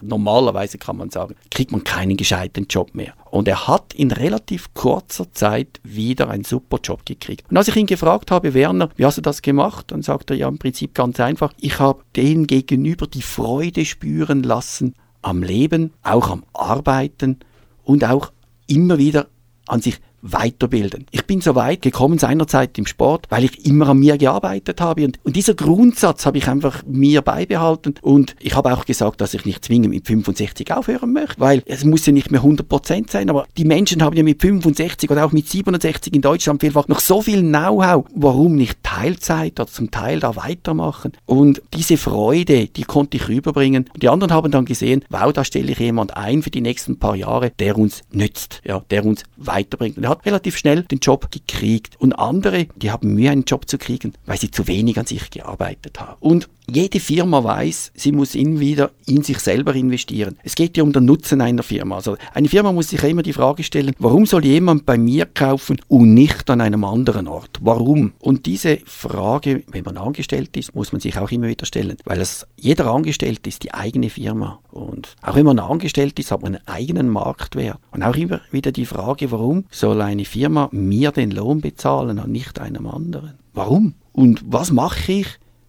[0.02, 3.14] normalerweise kann man sagen, kriegt man keinen gescheiten Job mehr.
[3.30, 7.44] Und er hat in relativ kurzer Zeit wieder einen super Job gekriegt.
[7.50, 9.90] Und als ich ihn gefragt habe, Werner, wie hast du das gemacht?
[9.90, 14.42] Dann sagt er ja im Prinzip ganz einfach, ich habe denen gegenüber die Freude spüren
[14.42, 17.40] lassen am Leben, auch am Arbeiten
[17.82, 18.32] und auch
[18.66, 19.26] immer wieder
[19.66, 19.98] an sich
[20.32, 21.06] weiterbilden.
[21.10, 25.04] Ich bin so weit gekommen seinerzeit im Sport, weil ich immer an mir gearbeitet habe.
[25.04, 27.94] Und, und dieser Grundsatz habe ich einfach mir beibehalten.
[28.02, 31.84] Und ich habe auch gesagt, dass ich nicht zwingend mit 65 aufhören möchte, weil es
[31.84, 35.32] muss ja nicht mehr 100% sein, aber die Menschen haben ja mit 65 oder auch
[35.32, 40.20] mit 67 in Deutschland vielfach noch so viel Know-how, warum nicht Teilzeit oder zum Teil
[40.20, 41.12] da weitermachen.
[41.26, 43.88] Und diese Freude, die konnte ich rüberbringen.
[43.92, 46.98] Und die anderen haben dann gesehen, wow, da stelle ich jemand ein für die nächsten
[46.98, 49.98] paar Jahre, der uns nützt, ja, der uns weiterbringt.
[50.16, 52.00] Hat relativ schnell den Job gekriegt.
[52.00, 55.30] Und andere, die haben Mühe, einen Job zu kriegen, weil sie zu wenig an sich
[55.30, 56.16] gearbeitet haben.
[56.20, 60.36] Und jede Firma weiß, sie muss immer wieder in sich selber investieren.
[60.42, 61.96] Es geht ja um den Nutzen einer Firma.
[61.96, 65.80] Also eine Firma muss sich immer die Frage stellen, warum soll jemand bei mir kaufen
[65.88, 67.58] und nicht an einem anderen Ort?
[67.60, 68.12] Warum?
[68.18, 72.20] Und diese Frage, wenn man angestellt ist, muss man sich auch immer wieder stellen, weil
[72.20, 74.58] es, jeder Angestellte ist die eigene Firma.
[74.70, 77.78] Und auch wenn man angestellt ist, hat man einen eigenen Marktwert.
[77.92, 82.30] Und auch immer wieder die Frage, warum soll eine Firma mir den Lohn bezahlen und
[82.30, 83.34] nicht einem anderen?
[83.54, 83.94] Warum?
[84.12, 85.26] Und was mache ich,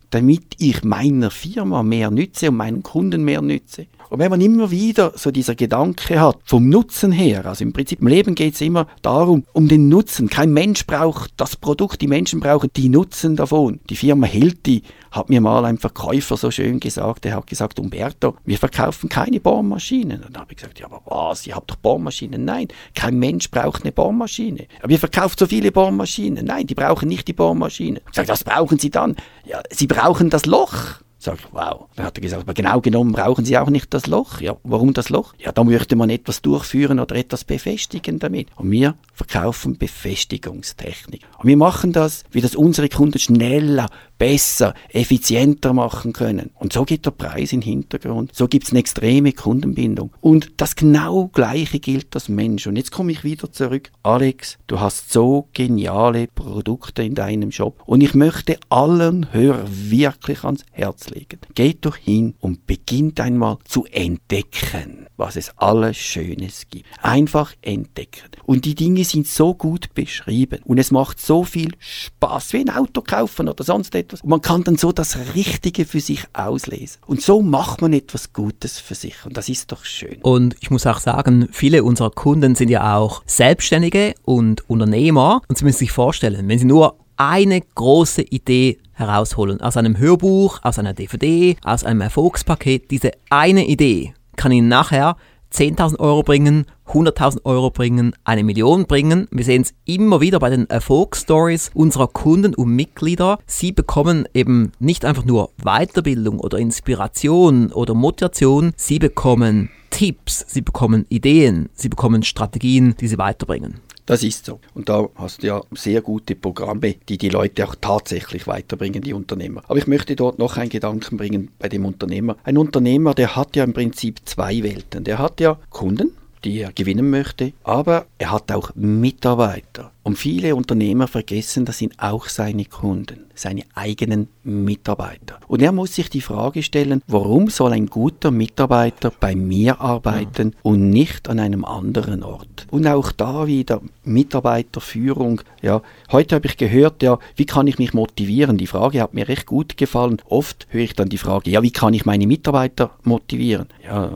[0.10, 3.88] damit ich meiner Firma mehr nütze und meinen Kunden mehr nütze.
[4.10, 8.00] Und wenn man immer wieder so dieser Gedanke hat, vom Nutzen her, also im Prinzip
[8.00, 10.30] im Leben geht es immer darum, um den Nutzen.
[10.30, 13.82] Kein Mensch braucht das Produkt, die Menschen brauchen die Nutzen davon.
[13.90, 18.36] Die Firma Hilti hat mir mal ein Verkäufer so schön gesagt, er hat gesagt, Umberto,
[18.46, 20.22] wir verkaufen keine Bohrmaschinen.
[20.22, 22.46] Dann habe ich gesagt, ja, aber was, ihr habt doch Bohrmaschinen?
[22.46, 24.68] Nein, kein Mensch braucht eine Bohrmaschine.
[24.82, 26.46] Aber ihr verkauft so viele Bohrmaschinen.
[26.46, 28.02] Nein, die brauchen nicht die Bohrmaschine.
[28.10, 29.16] Ich sage, was brauchen sie dann?
[29.46, 31.02] Ja, sie brauchen das Loch.
[31.18, 31.88] Sag ich, wow.
[31.96, 34.40] Dann hat er gesagt, aber genau genommen brauchen Sie auch nicht das Loch.
[34.40, 35.34] Ja, warum das Loch?
[35.40, 38.50] Ja, da möchte man etwas durchführen oder etwas befestigen damit.
[38.56, 41.22] Und wir verkaufen Befestigungstechnik.
[41.40, 46.52] Und wir machen das, wie das unsere Kunden schneller, besser, effizienter machen können.
[46.56, 48.34] Und so geht der Preis in den Hintergrund.
[48.34, 50.12] So gibt es eine extreme Kundenbindung.
[50.22, 52.68] Und das genau Gleiche gilt als Mensch.
[52.68, 53.92] Und jetzt komme ich wieder zurück.
[54.04, 57.82] Alex, du hast so geniale Produkte in deinem Shop.
[57.86, 61.40] Und ich möchte allen Hörern wirklich ans Herz legen.
[61.56, 66.86] Geht doch hin und beginnt einmal zu entdecken, was es alles Schönes gibt.
[67.02, 68.30] Einfach entdecken.
[68.46, 70.60] Und die Dinge sind so gut beschrieben.
[70.64, 74.22] Und es macht so viel Spaß, wie ein Auto kaufen oder sonst etwas.
[74.22, 77.02] Und man kann dann so das Richtige für sich auslesen.
[77.08, 79.26] Und so macht man etwas Gutes für sich.
[79.26, 80.20] Und das ist doch schön.
[80.22, 85.42] Und ich muss auch sagen, viele unserer Kunden sind ja auch Selbstständige und Unternehmer.
[85.48, 90.60] Und Sie müssen sich vorstellen, wenn Sie nur eine große Idee herausholen, aus einem Hörbuch,
[90.64, 95.18] aus einer DVD, aus einem Erfolgspaket, diese eine Idee kann Ihnen nachher
[95.54, 99.28] 10.000 Euro bringen, 100.000 Euro bringen, eine Million bringen.
[99.32, 103.40] Wir sehen es immer wieder bei den Erfolgsstories unserer Kunden und Mitglieder.
[103.46, 110.62] Sie bekommen eben nicht einfach nur Weiterbildung oder Inspiration oder Motivation, sie bekommen Tipps, sie
[110.62, 113.80] bekommen Ideen, sie bekommen Strategien, die sie weiterbringen.
[114.08, 114.62] Das ist so.
[114.74, 119.14] Und da hast du ja sehr gute Programme, die die Leute auch tatsächlich weiterbringen, die
[119.14, 119.64] Unternehmer.
[119.68, 122.38] Aber ich möchte dort noch einen Gedanken bringen bei dem Unternehmer.
[122.46, 125.04] Ein Unternehmer, der hat ja im Prinzip zwei Welten.
[125.04, 126.12] Der hat ja Kunden,
[126.46, 129.92] die er gewinnen möchte, aber er hat auch Mitarbeiter.
[130.08, 135.38] Und viele Unternehmer vergessen, das sind auch seine Kunden, seine eigenen Mitarbeiter.
[135.50, 140.56] Und er muss sich die Frage stellen, warum soll ein guter Mitarbeiter bei mir arbeiten
[140.64, 142.68] und nicht an einem anderen Ort?
[142.72, 145.42] Und auch da wieder Mitarbeiterführung.
[145.62, 148.58] Ja, heute habe ich gehört, ja, wie kann ich mich motivieren?
[148.58, 150.22] Die Frage hat mir recht gut gefallen.
[150.30, 153.68] Oft höre ich dann die Frage, ja, wie kann ich meine Mitarbeiter motivieren?
[153.84, 154.14] Ja,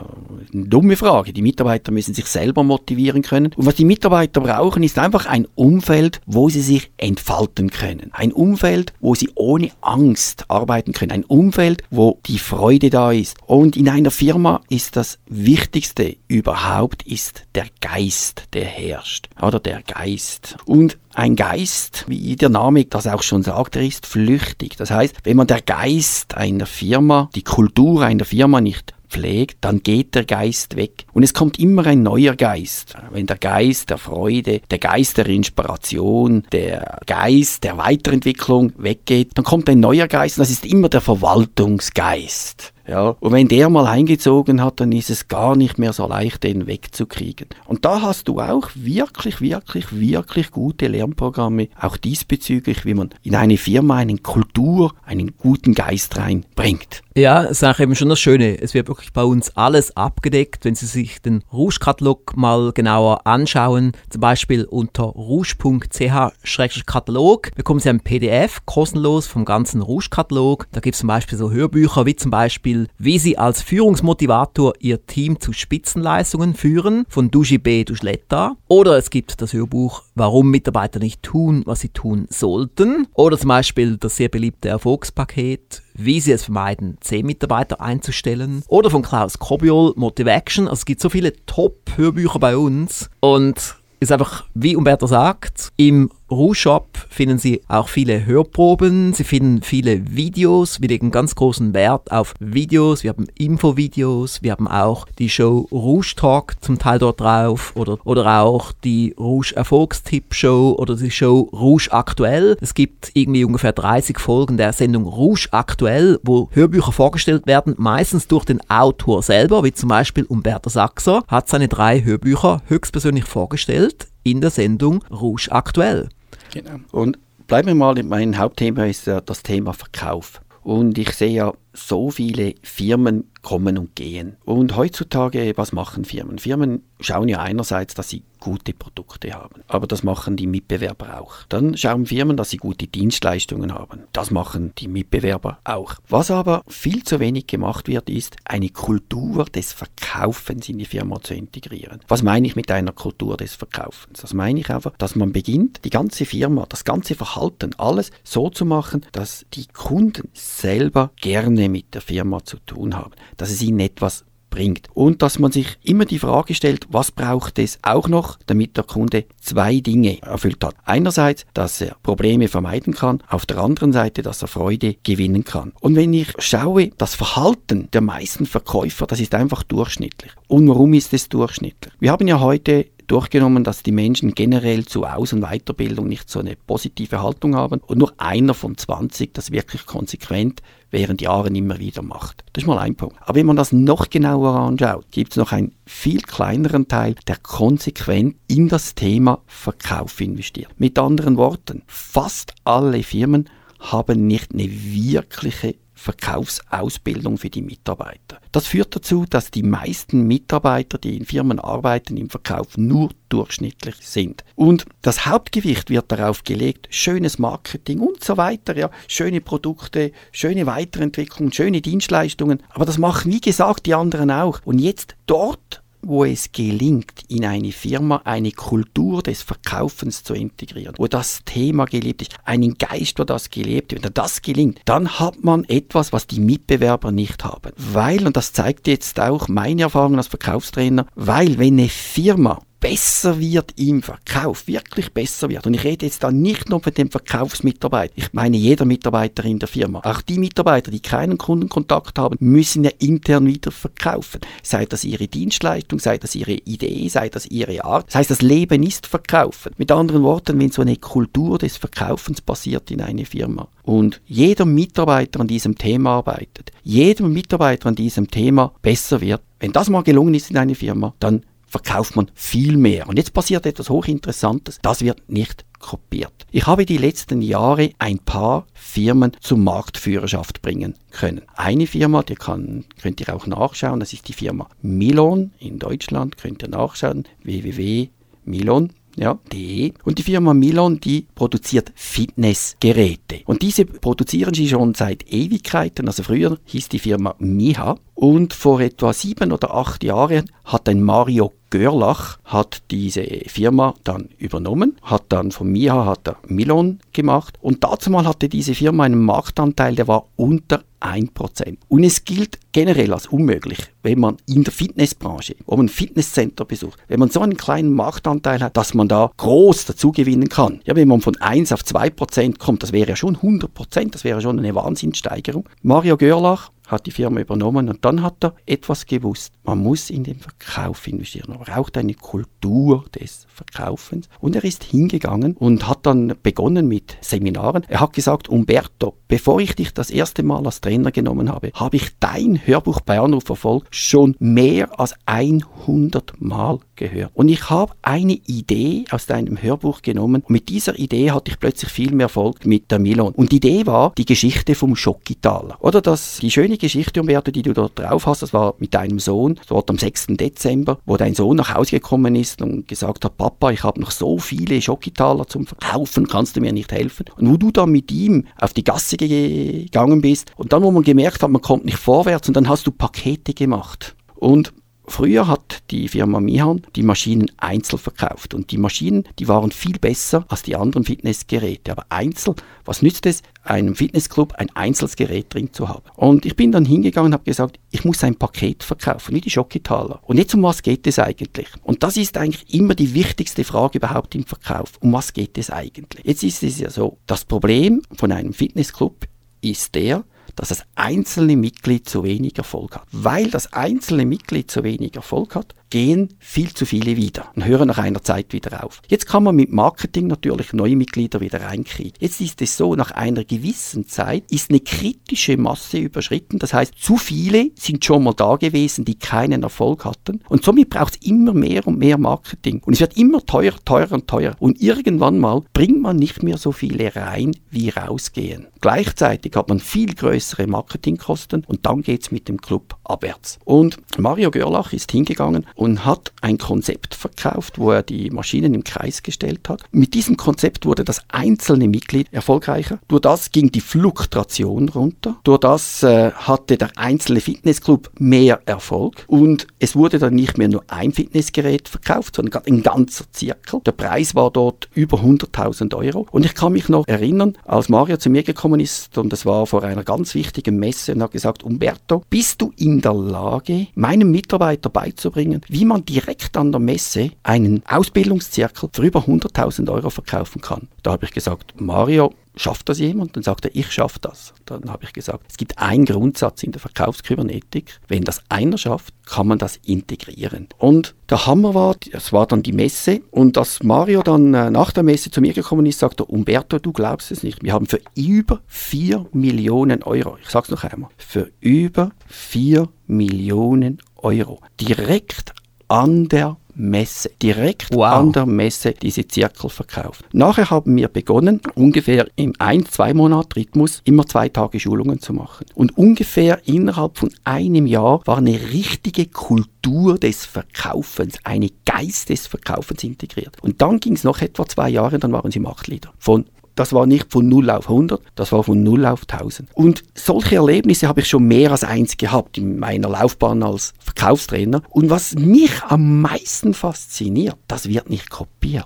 [0.53, 1.33] eine dumme Frage.
[1.33, 3.51] Die Mitarbeiter müssen sich selber motivieren können.
[3.57, 8.11] Und was die Mitarbeiter brauchen, ist einfach ein Umfeld, Umfeld, wo sie sich entfalten können.
[8.13, 11.09] Ein Umfeld, wo sie ohne Angst arbeiten können.
[11.09, 13.35] Ein Umfeld, wo die Freude da ist.
[13.47, 19.27] Und in einer Firma ist das Wichtigste überhaupt ist der Geist, der herrscht.
[19.41, 20.55] Oder der Geist.
[20.65, 24.77] Und ein Geist, wie der Name das auch schon sagt, er ist flüchtig.
[24.77, 29.83] Das heißt, wenn man der Geist einer Firma, die Kultur einer Firma nicht pflegt, dann
[29.83, 31.05] geht der Geist weg.
[31.13, 32.95] Und es kommt immer ein neuer Geist.
[33.11, 39.45] Wenn der Geist der Freude, der Geist der Inspiration, der Geist der Weiterentwicklung weggeht, dann
[39.45, 42.73] kommt ein neuer Geist und das ist immer der Verwaltungsgeist.
[42.87, 46.43] Ja, und wenn der mal eingezogen hat, dann ist es gar nicht mehr so leicht,
[46.43, 47.47] den wegzukriegen.
[47.65, 53.35] Und da hast du auch wirklich, wirklich, wirklich gute Lernprogramme, auch diesbezüglich, wie man in
[53.35, 57.01] eine Firma eine Kultur, einen guten Geist reinbringt.
[57.15, 58.57] Ja, das ist auch eben schon das Schöne.
[58.61, 60.63] Es wird wirklich bei uns alles abgedeckt.
[60.63, 67.99] Wenn Sie sich den Rouge-Katalog mal genauer anschauen, zum Beispiel unter rouge.ch-katalog, bekommen Sie ein
[67.99, 70.67] PDF kostenlos vom ganzen Rouge-Katalog.
[70.71, 75.05] Da gibt es zum Beispiel so Hörbücher wie zum Beispiel, wie Sie als Führungsmotivator Ihr
[75.05, 77.83] Team zu Spitzenleistungen führen von Duji B.
[77.83, 78.55] Duschletta.
[78.67, 83.07] Oder es gibt das Hörbuch, warum Mitarbeiter nicht tun, was sie tun sollten.
[83.13, 88.63] Oder zum Beispiel das sehr beliebte Erfolgspaket wie sie es vermeiden, 10 Mitarbeiter einzustellen.
[88.67, 90.67] Oder von Klaus Kobiol, Motivation.
[90.67, 93.09] Also es gibt so viele Top-Hörbücher bei uns.
[93.19, 99.61] Und ist einfach, wie Umberto sagt, im Rouge-Shop finden Sie auch viele Hörproben, Sie finden
[99.61, 105.07] viele Videos, wir legen ganz großen Wert auf Videos, wir haben Infovideos, wir haben auch
[105.19, 110.75] die Show Rouge Talk zum Teil dort drauf oder, oder auch die Rouge Erfolgstipp Show
[110.79, 112.57] oder die Show Rouge Aktuell.
[112.61, 118.27] Es gibt irgendwie ungefähr 30 Folgen der Sendung Rouge Aktuell, wo Hörbücher vorgestellt werden, meistens
[118.27, 124.07] durch den Autor selber, wie zum Beispiel Umberto Sachser, hat seine drei Hörbücher höchstpersönlich vorgestellt
[124.23, 126.09] in der Sendung Rouge Aktuell.
[126.53, 126.79] Genau.
[126.91, 130.41] Und bleiben wir mal, mein Hauptthema ist ja das Thema Verkauf.
[130.63, 134.37] Und ich sehe ja so viele Firmen kommen und gehen.
[134.45, 136.39] Und heutzutage, was machen Firmen?
[136.39, 141.35] Firmen schauen ja einerseits, dass sie gute Produkte haben, aber das machen die Mitbewerber auch.
[141.47, 144.01] Dann schauen Firmen, dass sie gute Dienstleistungen haben.
[144.13, 145.95] Das machen die Mitbewerber auch.
[146.09, 151.21] Was aber viel zu wenig gemacht wird, ist eine Kultur des Verkaufens in die Firma
[151.21, 152.01] zu integrieren.
[152.07, 154.21] Was meine ich mit einer Kultur des Verkaufens?
[154.21, 158.49] Das meine ich einfach, dass man beginnt, die ganze Firma, das ganze Verhalten, alles so
[158.49, 163.61] zu machen, dass die Kunden selber gerne mit der Firma zu tun haben dass es
[163.61, 164.87] ihnen etwas bringt.
[164.93, 168.83] Und dass man sich immer die Frage stellt, was braucht es auch noch, damit der
[168.83, 170.75] Kunde zwei Dinge erfüllt hat.
[170.83, 175.71] Einerseits, dass er Probleme vermeiden kann, auf der anderen Seite, dass er Freude gewinnen kann.
[175.79, 180.33] Und wenn ich schaue, das Verhalten der meisten Verkäufer, das ist einfach durchschnittlich.
[180.47, 181.93] Und warum ist es durchschnittlich?
[181.99, 186.39] Wir haben ja heute durchgenommen, dass die Menschen generell zu Aus- und Weiterbildung nicht so
[186.39, 191.77] eine positive Haltung haben und nur einer von 20 das wirklich konsequent während Jahren immer
[191.79, 192.43] wieder macht.
[192.53, 193.17] Das ist mal ein Punkt.
[193.21, 197.35] Aber wenn man das noch genauer anschaut, gibt es noch einen viel kleineren Teil, der
[197.35, 200.69] konsequent in das Thema Verkauf investiert.
[200.77, 208.39] Mit anderen Worten, fast alle Firmen haben nicht eine wirkliche Verkaufsausbildung für die Mitarbeiter.
[208.51, 213.95] Das führt dazu, dass die meisten Mitarbeiter, die in Firmen arbeiten, im Verkauf nur durchschnittlich
[214.01, 214.43] sind.
[214.55, 220.65] Und das Hauptgewicht wird darauf gelegt, schönes Marketing und so weiter, ja, schöne Produkte, schöne
[220.65, 222.63] Weiterentwicklung, schöne Dienstleistungen.
[222.69, 224.59] Aber das machen, wie gesagt, die anderen auch.
[224.65, 230.95] Und jetzt dort wo es gelingt, in eine Firma eine Kultur des Verkaufens zu integrieren,
[230.97, 235.19] wo das Thema gelebt ist, einen Geist, wo das gelebt wird, wenn das gelingt, dann
[235.19, 237.71] hat man etwas, was die Mitbewerber nicht haben.
[237.77, 243.39] Weil, und das zeigt jetzt auch meine Erfahrung als Verkaufstrainer, weil wenn eine Firma besser
[243.39, 245.65] wird im Verkauf, wirklich besser wird.
[245.65, 248.13] Und ich rede jetzt da nicht nur von dem Verkaufsmitarbeiter.
[248.17, 250.01] Ich meine jeder Mitarbeiter in der Firma.
[250.03, 254.41] Auch die Mitarbeiter, die keinen Kundenkontakt haben, müssen ja intern wieder verkaufen.
[254.63, 258.07] Sei das ihre Dienstleistung, sei das ihre Idee, sei das ihre Art.
[258.07, 259.73] Das heißt, das Leben ist Verkaufen.
[259.77, 264.65] Mit anderen Worten, wenn so eine Kultur des Verkaufens passiert in eine Firma und jeder
[264.65, 270.01] Mitarbeiter an diesem Thema arbeitet, jedem Mitarbeiter an diesem Thema besser wird, wenn das mal
[270.01, 273.07] gelungen ist in einer Firma, dann verkauft man viel mehr.
[273.07, 274.79] Und jetzt passiert etwas hochinteressantes.
[274.81, 276.33] Das wird nicht kopiert.
[276.51, 281.41] Ich habe die letzten Jahre ein paar Firmen zur Marktführerschaft bringen können.
[281.55, 286.37] Eine Firma, die kann, könnt ihr auch nachschauen, das ist die Firma Milon in Deutschland,
[286.37, 289.93] könnt ihr nachschauen, www.milon ja, de.
[290.03, 293.41] Und die Firma Milon, die produziert Fitnessgeräte.
[293.45, 296.07] Und diese produzieren sie schon seit Ewigkeiten.
[296.07, 297.97] Also früher hieß die Firma Miha.
[298.13, 304.29] Und vor etwa sieben oder acht Jahren hat ein Mario Görlach hat diese Firma dann
[304.37, 309.05] übernommen, hat dann von Miha hat er Milon gemacht und dazu mal hatte diese Firma
[309.05, 311.77] einen Marktanteil, der war unter 1%.
[311.87, 316.65] Und es gilt generell als unmöglich, wenn man in der Fitnessbranche, wo man ein Fitnesscenter
[316.65, 320.81] besucht, wenn man so einen kleinen Marktanteil hat, dass man da groß dazu gewinnen kann.
[320.85, 324.41] Ja, wenn man von 1 auf 2% kommt, das wäre ja schon 100%, das wäre
[324.41, 325.67] schon eine Wahnsinnssteigerung.
[325.81, 329.53] Mario Görlach hat die Firma übernommen und dann hat er etwas gewusst.
[329.63, 331.49] Man muss in den Verkauf investieren.
[331.49, 334.27] Man braucht eine Kultur des Verkaufens.
[334.39, 337.83] Und er ist hingegangen und hat dann begonnen mit Seminaren.
[337.87, 341.95] Er hat gesagt, Umberto, bevor ich dich das erste Mal als Trainer genommen habe, habe
[341.95, 347.31] ich dein Hörbuch bei Anruf Erfolg schon mehr als 100 Mal gehört.
[347.33, 350.41] Und ich habe eine Idee aus deinem Hörbuch genommen.
[350.41, 353.33] Und mit dieser Idee hatte ich plötzlich viel mehr Erfolg mit der Milon.
[353.33, 355.77] Und die Idee war die Geschichte vom Schokitaler.
[355.79, 359.19] Oder das, die schöne Geschichte, Umberto, die du dort drauf hast, das war mit deinem
[359.19, 360.27] Sohn, dort am 6.
[360.29, 364.11] Dezember, wo dein Sohn nach Hause gekommen ist und gesagt hat, Papa, ich habe noch
[364.11, 367.25] so viele Schokitaler zum Verkaufen, kannst du mir nicht helfen?
[367.37, 371.03] Und wo du dann mit ihm auf die Gasse gegangen bist und dann, wo man
[371.03, 374.15] gemerkt hat, man kommt nicht vorwärts und dann hast du Pakete gemacht.
[374.35, 374.73] Und
[375.11, 379.99] Früher hat die Firma Mihan die Maschinen einzeln verkauft und die Maschinen, die waren viel
[379.99, 381.91] besser als die anderen Fitnessgeräte.
[381.91, 382.55] Aber einzeln,
[382.85, 386.03] was nützt es einem Fitnessclub ein einzelnes Gerät drin zu haben?
[386.15, 389.49] Und ich bin dann hingegangen und habe gesagt, ich muss ein Paket verkaufen, wie die
[389.49, 390.21] Schokitaler.
[390.23, 391.67] Und jetzt um was geht es eigentlich?
[391.83, 394.93] Und das ist eigentlich immer die wichtigste Frage überhaupt im Verkauf.
[395.01, 396.25] Um was geht es eigentlich?
[396.25, 399.27] Jetzt ist es ja so, das Problem von einem Fitnessclub
[399.61, 400.23] ist der,
[400.55, 403.07] dass das einzelne Mitglied zu wenig Erfolg hat.
[403.11, 407.89] Weil das einzelne Mitglied zu wenig Erfolg hat, gehen viel zu viele wieder und hören
[407.89, 409.01] nach einer Zeit wieder auf.
[409.07, 412.13] Jetzt kann man mit Marketing natürlich neue Mitglieder wieder reinkriegen.
[412.19, 416.57] Jetzt ist es so, nach einer gewissen Zeit ist eine kritische Masse überschritten.
[416.57, 420.39] Das heißt, zu viele sind schon mal da gewesen, die keinen Erfolg hatten.
[420.49, 422.81] Und somit braucht es immer mehr und mehr Marketing.
[422.85, 424.55] Und es wird immer teurer, teurer und teurer.
[424.59, 428.67] Und irgendwann mal bringt man nicht mehr so viele rein, wie rausgehen.
[428.79, 433.59] Gleichzeitig hat man viel größere Marketingkosten und dann geht es mit dem Club abwärts.
[433.63, 438.83] Und Mario Görlach ist hingegangen und hat ein Konzept verkauft, wo er die Maschinen im
[438.83, 439.81] Kreis gestellt hat.
[439.91, 442.99] Mit diesem Konzept wurde das einzelne Mitglied erfolgreicher.
[443.07, 445.37] Durch das ging die Fluktuation runter.
[445.43, 450.67] Durch das äh, hatte der einzelne Fitnessclub mehr Erfolg und es wurde dann nicht mehr
[450.67, 453.81] nur ein Fitnessgerät verkauft, sondern ein ganzer Zirkel.
[453.83, 456.27] Der Preis war dort über 100.000 Euro.
[456.29, 459.65] Und ich kann mich noch erinnern, als Mario zu mir gekommen ist und das war
[459.65, 464.29] vor einer ganz wichtigen Messe und hat gesagt, Umberto, bist du in der Lage, meinem
[464.29, 470.59] Mitarbeiter beizubringen, wie man direkt an der Messe einen Ausbildungszirkel für über 100.000 Euro verkaufen
[470.59, 470.89] kann?
[471.01, 473.37] Da habe ich gesagt, Mario, schafft das jemand?
[473.37, 474.53] Dann sagt er, ich schaffe das.
[474.65, 478.01] Dann habe ich gesagt, es gibt einen Grundsatz in der Verkaufskybernetik.
[478.09, 480.67] Wenn das einer schafft, kann man das integrieren.
[480.77, 484.91] Und der Hammer war, es war dann die Messe und als Mario dann äh, nach
[484.91, 487.63] der Messe zu mir gekommen ist, sagte er, Umberto, du glaubst es nicht.
[487.63, 494.01] Wir haben für über 4 Millionen Euro, ich sag's noch einmal, für über 4 Millionen
[494.17, 495.53] Euro direkt
[495.91, 498.13] an der Messe, direkt wow.
[498.13, 500.23] an der Messe diese Zirkel verkauft.
[500.31, 505.33] Nachher haben wir begonnen, ungefähr im ein-, zwei Monat Rhythmus immer zwei Tage Schulungen zu
[505.33, 505.65] machen.
[505.75, 512.47] Und ungefähr innerhalb von einem Jahr war eine richtige Kultur des Verkaufens, eine Geist des
[512.47, 513.57] Verkaufens integriert.
[513.61, 516.13] Und dann ging es noch etwa zwei Jahre, dann waren sie Marktleader.
[516.17, 519.69] Von das war nicht von 0 auf 100, das war von 0 auf 1000.
[519.73, 524.81] Und solche Erlebnisse habe ich schon mehr als eins gehabt in meiner Laufbahn als Verkaufstrainer.
[524.89, 528.85] Und was mich am meisten fasziniert, das wird nicht kopiert.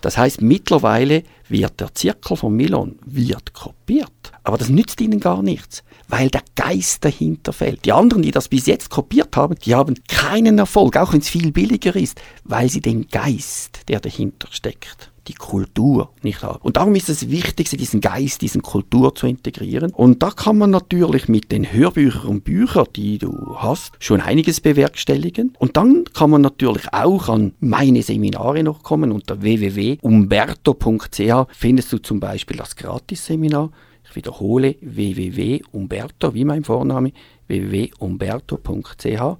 [0.00, 4.12] Das heißt, mittlerweile wird der Zirkel von Milon wird kopiert.
[4.44, 7.84] Aber das nützt ihnen gar nichts, weil der Geist dahinter fällt.
[7.84, 11.28] Die anderen, die das bis jetzt kopiert haben, die haben keinen Erfolg, auch wenn es
[11.28, 16.58] viel billiger ist, weil sie den Geist, der dahinter steckt, die Kultur nicht haben.
[16.62, 19.92] Und darum ist es wichtig, diesen Geist, diesen Kultur zu integrieren.
[19.92, 24.60] Und da kann man natürlich mit den Hörbüchern und Büchern, die du hast, schon einiges
[24.60, 25.54] bewerkstelligen.
[25.58, 29.12] Und dann kann man natürlich auch an meine Seminare noch kommen.
[29.12, 33.70] Unter www.umberto.ch findest du zum Beispiel das Gratisseminar.
[34.08, 37.12] Ich wiederhole www.umberto, wie mein Vorname,
[37.46, 39.38] www.umberto.ch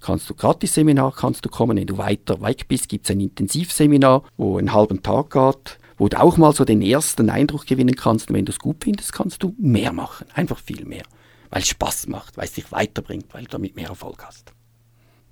[0.00, 1.76] kannst du Gratis-Seminar kannst du kommen.
[1.76, 6.08] Wenn du weiter weg bist, gibt es ein Intensivseminar, wo einen halben Tag geht, wo
[6.08, 8.30] du auch mal so den ersten Eindruck gewinnen kannst.
[8.30, 10.26] Und wenn du es gut findest, kannst du mehr machen.
[10.34, 11.04] Einfach viel mehr.
[11.50, 14.52] Weil es Spaß macht, weil es dich weiterbringt, weil du damit mehr Erfolg hast.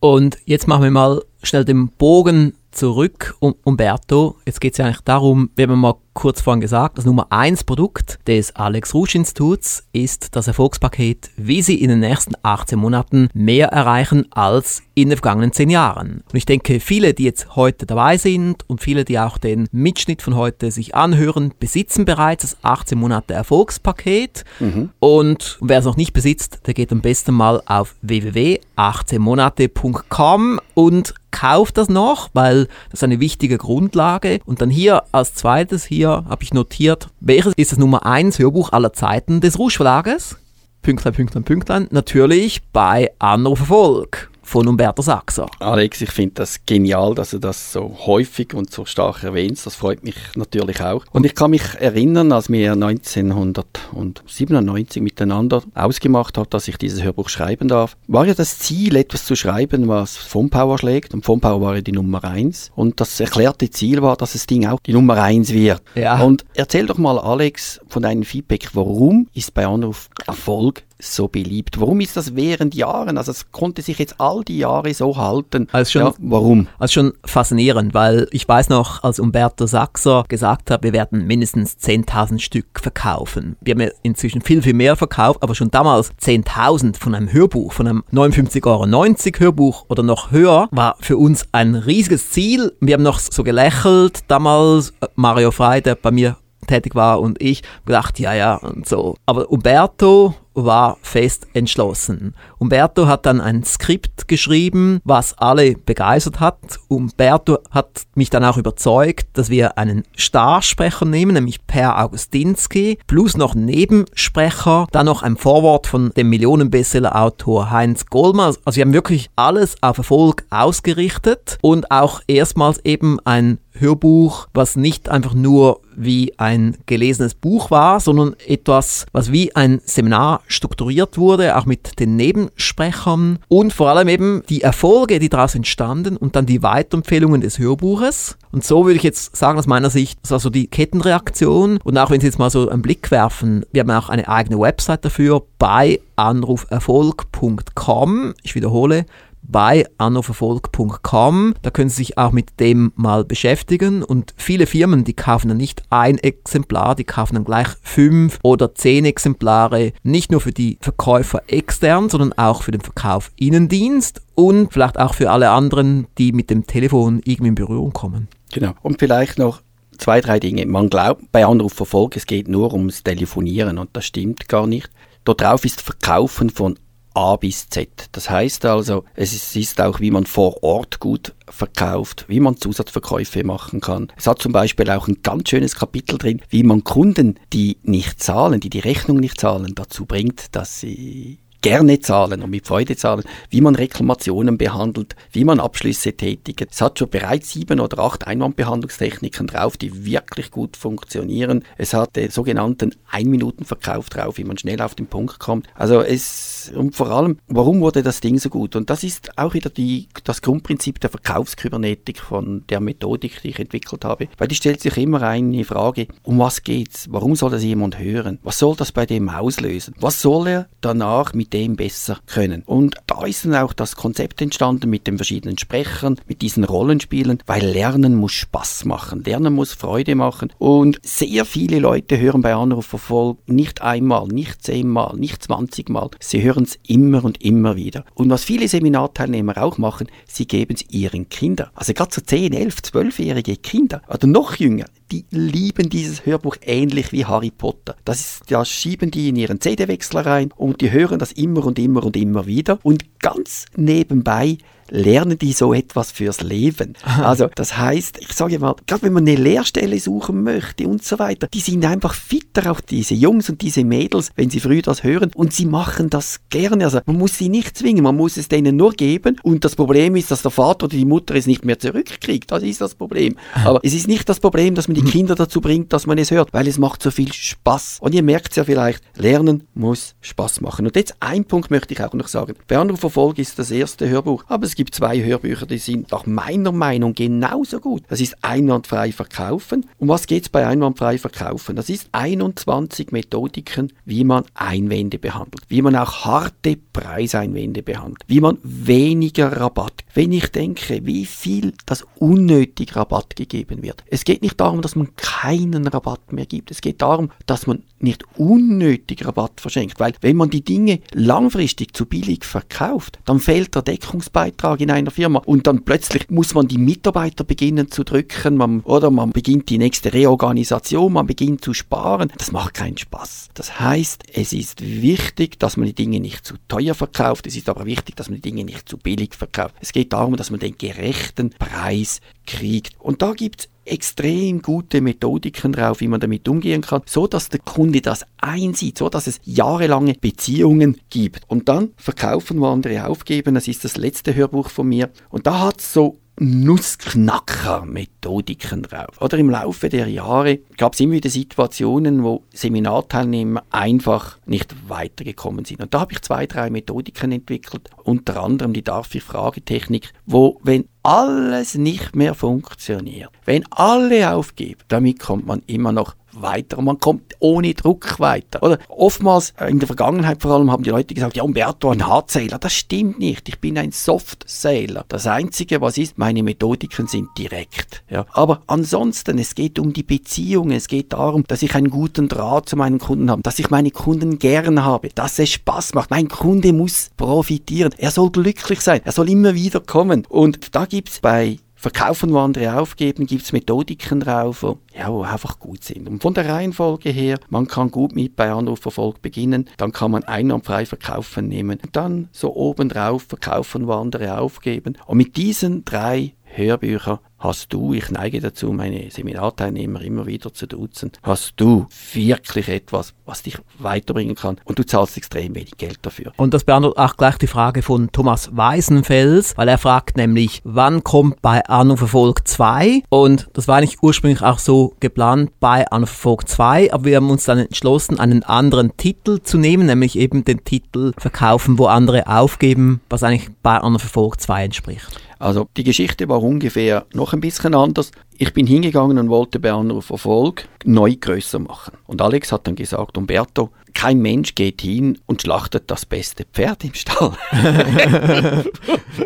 [0.01, 4.37] Und jetzt machen wir mal schnell den Bogen zurück, um, Umberto.
[4.47, 7.65] Jetzt geht es ja eigentlich darum, wir haben mal kurz vorhin gesagt, das Nummer 1
[7.65, 13.29] Produkt des Alex Rouge Instituts ist das Erfolgspaket, wie Sie in den nächsten 18 Monaten
[13.35, 16.23] mehr erreichen als in den vergangenen 10 Jahren.
[16.31, 20.23] Und ich denke, viele, die jetzt heute dabei sind und viele, die auch den Mitschnitt
[20.23, 24.45] von heute sich anhören, besitzen bereits das 18 Monate Erfolgspaket.
[24.59, 24.89] Mhm.
[25.01, 31.77] Und wer es noch nicht besitzt, der geht am besten mal auf www.18monate.com und kauft
[31.77, 34.41] das noch, weil das ist eine wichtige Grundlage.
[34.47, 38.73] Und dann hier als zweites hier habe ich notiert, welches ist das Nummer 1 Hörbuch
[38.73, 40.37] aller Zeiten des Rouge Verlages?
[40.81, 41.89] Pünktlein, Pünktlein, Pünktlein.
[41.91, 45.49] Natürlich bei Anruf Erfolg von Umberto Saxer.
[45.59, 49.67] Alex, ich finde das genial, dass du das so häufig und so stark erwähnst.
[49.67, 51.05] Das freut mich natürlich auch.
[51.11, 57.29] Und ich kann mich erinnern, als wir 1997 miteinander ausgemacht haben, dass ich dieses Hörbuch
[57.29, 61.13] schreiben darf, war ja das Ziel, etwas zu schreiben, was vom Power schlägt.
[61.13, 62.71] Und vom Power war ja die Nummer 1.
[62.77, 65.83] Und das erklärte Ziel war, dass das Ding auch die Nummer 1 wird.
[65.97, 66.23] Ja.
[66.23, 71.81] Und erzähl doch mal, Alex, von deinem Feedback, warum ist bei Anruf Erfolg so beliebt?
[71.81, 73.19] Warum ist das während Jahren?
[73.19, 75.69] Also es konnte sich jetzt all die Jahre so halten.
[75.73, 76.69] Also schon, ja, warum?
[76.79, 81.77] Also schon faszinierend, weil ich weiß noch, als Umberto Sachser gesagt hat, wir werden mindestens
[81.77, 83.57] 10.000 Stück verkaufen.
[83.61, 87.73] Wir haben ja inzwischen viel, viel mehr verkauft, aber schon damals 10.000 von einem Hörbuch,
[87.73, 92.73] von einem 59,90 Euro Hörbuch oder noch höher, war für uns ein riesiges Ziel.
[92.81, 94.93] Wir haben noch so gelächelt damals.
[95.15, 96.37] Mario Frey, der bei mir
[96.67, 99.17] tätig war und ich gedacht, ja, ja und so.
[99.27, 102.35] Aber Umberto war fest entschlossen.
[102.59, 106.59] Umberto hat dann ein Skript geschrieben, was alle begeistert hat.
[106.89, 113.37] Umberto hat mich dann auch überzeugt, dass wir einen Starsprecher nehmen, nämlich Per Augustinski, plus
[113.37, 118.57] noch Nebensprecher, dann noch ein Vorwort von dem Millionenbestseller-Autor Heinz Goldmann.
[118.65, 124.77] Also wir haben wirklich alles auf Erfolg ausgerichtet und auch erstmals eben ein Hörbuch, was
[124.77, 131.19] nicht einfach nur wie ein gelesenes Buch war, sondern etwas, was wie ein Seminar strukturiert
[131.19, 136.37] wurde, auch mit den Nebensprechern und vor allem eben die Erfolge, die daraus entstanden und
[136.37, 138.37] dann die Weiterempfehlungen des Hörbuches.
[138.53, 141.79] Und so würde ich jetzt sagen, aus meiner Sicht, das war so die Kettenreaktion.
[141.85, 144.59] Und auch wenn Sie jetzt mal so einen Blick werfen, wir haben auch eine eigene
[144.59, 148.35] Website dafür bei anruferfolg.com.
[148.43, 149.07] Ich wiederhole,
[149.49, 151.55] bei annoverfolg.com.
[151.63, 155.57] Da können Sie sich auch mit dem mal beschäftigen und viele Firmen, die kaufen dann
[155.57, 160.79] nicht ein Exemplar, die kaufen dann gleich fünf oder zehn Exemplare, nicht nur für die
[160.81, 166.33] Verkäufer extern, sondern auch für den Verkauf Innendienst und vielleicht auch für alle anderen, die
[166.33, 168.29] mit dem Telefon irgendwie in Berührung kommen.
[168.53, 168.75] Genau.
[168.83, 169.63] Und vielleicht noch
[169.99, 170.67] zwei, drei Dinge.
[170.67, 174.91] Man glaubt bei Anrufverfolg, es geht nur ums Telefonieren und das stimmt gar nicht.
[175.25, 176.79] Dort drauf ist Verkaufen von
[177.17, 177.89] A bis Z.
[178.13, 183.43] Das heißt also, es ist auch, wie man vor Ort gut verkauft, wie man Zusatzverkäufe
[183.43, 184.13] machen kann.
[184.19, 188.23] Es hat zum Beispiel auch ein ganz schönes Kapitel drin, wie man Kunden, die nicht
[188.23, 192.95] zahlen, die die Rechnung nicht zahlen, dazu bringt, dass sie gerne zahlen und mit Freude
[192.95, 196.65] zahlen, wie man Reklamationen behandelt, wie man Abschlüsse tätigt.
[196.71, 201.65] Es hat schon bereits sieben oder acht Einwandbehandlungstechniken drauf, die wirklich gut funktionieren.
[201.77, 205.67] Es hat den sogenannten Ein-Minuten-Verkauf drauf, wie man schnell auf den Punkt kommt.
[205.75, 208.77] Also es, und vor allem, warum wurde das Ding so gut?
[208.77, 213.59] Und das ist auch wieder die, das Grundprinzip der Verkaufskybernetik von der Methodik, die ich
[213.59, 214.29] entwickelt habe.
[214.39, 217.09] Weil die stellt sich immer eine Frage, um was geht's?
[217.11, 218.39] Warum soll das jemand hören?
[218.45, 219.95] Was soll das bei dem auslösen?
[219.99, 222.63] Was soll er danach mit dem besser können.
[222.67, 227.43] Und da ist dann auch das Konzept entstanden mit den verschiedenen Sprechern, mit diesen Rollenspielen,
[227.47, 230.53] weil Lernen muss Spaß machen, Lernen muss Freude machen.
[230.59, 236.11] Und sehr viele Leute hören bei Anrufverfolg nicht einmal, nicht zehnmal, nicht zwanzigmal.
[236.21, 238.05] Sie hören es immer und immer wieder.
[238.13, 241.71] Und was viele Seminarteilnehmer auch machen, sie geben es ihren Kindern.
[241.75, 247.13] Also gerade so 10, 11, 12-jährige Kinder oder noch jünger, die lieben dieses Hörbuch ähnlich
[247.13, 247.97] wie Harry Potter.
[248.05, 251.79] Das ist, da schieben die in ihren CD-Wechsler rein und die hören das immer und
[251.79, 252.79] immer und immer wieder.
[252.83, 254.59] Und ganz nebenbei
[254.91, 256.95] lernen die so etwas fürs Leben.
[257.03, 261.19] Also das heißt, ich sage mal, gerade wenn man eine Lehrstelle suchen möchte und so
[261.19, 265.03] weiter, die sind einfach fitter, auch diese Jungs und diese Mädels, wenn sie früh das
[265.03, 266.85] hören und sie machen das gerne.
[266.85, 270.17] Also man muss sie nicht zwingen, man muss es denen nur geben und das Problem
[270.17, 272.51] ist, dass der Vater oder die Mutter es nicht mehr zurückkriegt.
[272.51, 273.37] Das ist das Problem.
[273.65, 276.31] Aber es ist nicht das Problem, dass man die Kinder dazu bringt, dass man es
[276.31, 277.99] hört, weil es macht so viel Spaß.
[278.01, 280.87] Und ihr merkt es ja vielleicht, Lernen muss Spaß machen.
[280.87, 282.55] Und jetzt ein Punkt möchte ich auch noch sagen.
[282.69, 286.71] Bei Anrufverfolg ist das erste Hörbuch, aber es gibt zwei Hörbücher, die sind nach meiner
[286.71, 288.05] Meinung genauso gut.
[288.09, 289.87] Das ist Einwandfrei verkaufen.
[289.99, 291.75] Um was geht es bei Einwandfrei verkaufen?
[291.75, 298.41] Das ist 21 Methodiken, wie man Einwände behandelt, wie man auch harte Preiseinwände behandelt, wie
[298.41, 300.05] man weniger Rabatt.
[300.15, 304.05] Wenn ich denke, wie viel das unnötig Rabatt gegeben wird.
[304.09, 306.71] Es geht nicht darum, dass man keinen Rabatt mehr gibt.
[306.71, 311.97] Es geht darum, dass man nicht unnötig Rabatt verschenkt, weil wenn man die Dinge langfristig
[311.97, 316.69] zu billig verkauft, dann fehlt der Deckungsbeitrag in einer Firma und dann plötzlich muss man
[316.69, 321.75] die Mitarbeiter beginnen zu drücken, man, oder man beginnt die nächste Reorganisation, man beginnt zu
[321.75, 322.33] sparen.
[322.39, 323.51] Das macht keinen Spaß.
[323.55, 327.69] Das heißt, es ist wichtig, dass man die Dinge nicht zu teuer verkauft, es ist
[327.69, 329.75] aber wichtig, dass man die Dinge nicht zu billig verkauft.
[329.81, 332.99] Es geht darum, dass man den gerechten Preis kriegt.
[332.99, 337.49] Und da gibt es extrem gute Methodiken drauf, wie man damit umgehen kann, so dass
[337.49, 341.43] der Kunde das einsieht, so dass es jahrelange Beziehungen gibt.
[341.49, 345.11] Und dann verkaufen wir andere aufgeben, das ist das letzte Hörbuch von mir.
[345.31, 349.21] Und da hat es so Nussknacker-Methodiken drauf.
[349.21, 355.65] Oder im Laufe der Jahre gab es immer wieder Situationen, wo Seminarteilnehmer einfach nicht weitergekommen
[355.65, 355.81] sind.
[355.81, 361.75] Und da habe ich zwei, drei Methodiken entwickelt, unter anderem die Darf-ich-Fragetechnik, wo, wenn alles
[361.77, 366.81] nicht mehr funktioniert, wenn alle aufgeben, damit kommt man immer noch weiter.
[366.83, 368.63] Man kommt ohne Druck weiter.
[368.63, 372.07] Oder oftmals, äh, in der Vergangenheit vor allem, haben die Leute gesagt, ja, Umberto, ein
[372.07, 372.59] Hard-Sailor.
[372.59, 373.49] Das stimmt nicht.
[373.49, 375.05] Ich bin ein Soft-Sailor.
[375.09, 378.03] Das Einzige, was ist, meine Methodiken sind direkt.
[378.11, 378.27] Ja.
[378.33, 380.71] Aber ansonsten, es geht um die Beziehung.
[380.71, 383.91] Es geht darum, dass ich einen guten Draht zu meinen Kunden habe, dass ich meine
[383.91, 386.11] Kunden gern habe, dass es Spaß macht.
[386.11, 387.95] Mein Kunde muss profitieren.
[387.99, 389.01] Er soll glücklich sein.
[389.05, 390.25] Er soll immer wieder kommen.
[390.29, 395.15] Und da gibt es bei Verkaufen, wo andere aufgeben, gibt es Methodiken drauf, wo, ja,
[395.21, 396.09] einfach gut sind.
[396.09, 400.25] Und von der Reihenfolge her, man kann gut mit bei Anruferfolg beginnen, dann kann man
[400.25, 404.97] einwandfrei verkaufen nehmen, und dann so obendrauf verkaufen, wo andere aufgeben.
[405.07, 410.67] Und mit diesen drei Hörbüchern hast du, ich neige dazu, meine Seminarteilnehmer immer wieder zu
[410.67, 415.99] duzen, hast du wirklich etwas, was dich weiterbringen kann und du zahlst extrem wenig Geld
[416.03, 416.33] dafür.
[416.37, 421.05] Und das beantwortet auch gleich die Frage von Thomas Weisenfels, weil er fragt nämlich, wann
[421.05, 423.03] kommt bei Anrufverfolg 2?
[423.09, 427.45] Und das war eigentlich ursprünglich auch so geplant bei Anrufverfolg 2, aber wir haben uns
[427.45, 433.01] dann entschlossen, einen anderen Titel zu nehmen, nämlich eben den Titel Verkaufen, wo andere aufgeben,
[433.11, 435.21] was eigentlich bei Anrufverfolg 2 entspricht.
[435.39, 438.11] Also die Geschichte war ungefähr noch ein bisschen anders.
[438.39, 441.95] Ich bin hingegangen und wollte bei Anruf Erfolg neu größer machen.
[442.07, 446.85] Und Alex hat dann gesagt, Umberto, kein Mensch geht hin und schlachtet das beste Pferd
[446.85, 447.33] im Stall.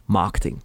[0.07, 0.61] Marketing.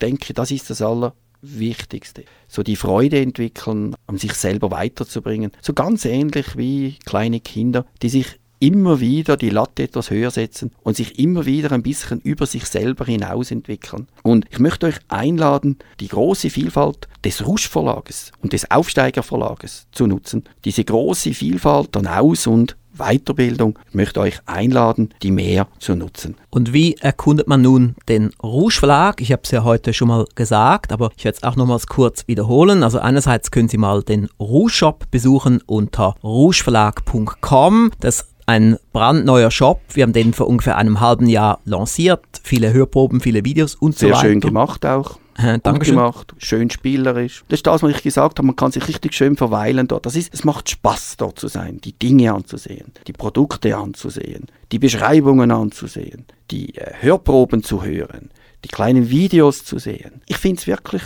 [0.00, 2.22] denke, das ist das Allerwichtigste.
[2.46, 5.50] So die Freude entwickeln, um sich selber weiterzubringen.
[5.60, 10.72] So ganz ähnlich wie kleine Kinder, die sich immer wieder die Latte etwas höher setzen
[10.82, 14.08] und sich immer wieder ein bisschen über sich selber hinaus entwickeln.
[14.22, 20.44] Und ich möchte euch einladen, die große Vielfalt des Rusch-Verlages und des Aufsteiger-Verlages zu nutzen.
[20.64, 23.78] Diese große Vielfalt an Aus- und Weiterbildung.
[23.88, 26.36] Ich möchte euch einladen, die mehr zu nutzen.
[26.50, 29.20] Und wie erkundet man nun den Rouge Verlag?
[29.20, 32.26] Ich habe es ja heute schon mal gesagt, aber ich werde es auch nochmals kurz
[32.26, 32.82] wiederholen.
[32.82, 37.90] Also einerseits können Sie mal den Rouge Shop besuchen unter rougeverlag.com.
[38.00, 39.80] Das ein brandneuer Shop.
[39.92, 42.24] Wir haben den vor ungefähr einem halben Jahr lanciert.
[42.42, 44.20] Viele Hörproben, viele Videos und Sehr so weiter.
[44.22, 45.18] Sehr schön gemacht auch.
[45.38, 47.44] Äh, Gut gemacht, schön spielerisch.
[47.48, 50.06] Das ist das, was ich gesagt habe, man kann sich richtig schön verweilen dort.
[50.06, 54.78] Das ist, es macht Spaß dort zu sein, die Dinge anzusehen, die Produkte anzusehen, die
[54.78, 58.30] Beschreibungen anzusehen, die äh, Hörproben zu hören,
[58.64, 60.22] die kleinen Videos zu sehen.
[60.26, 61.02] Ich finde es wirklich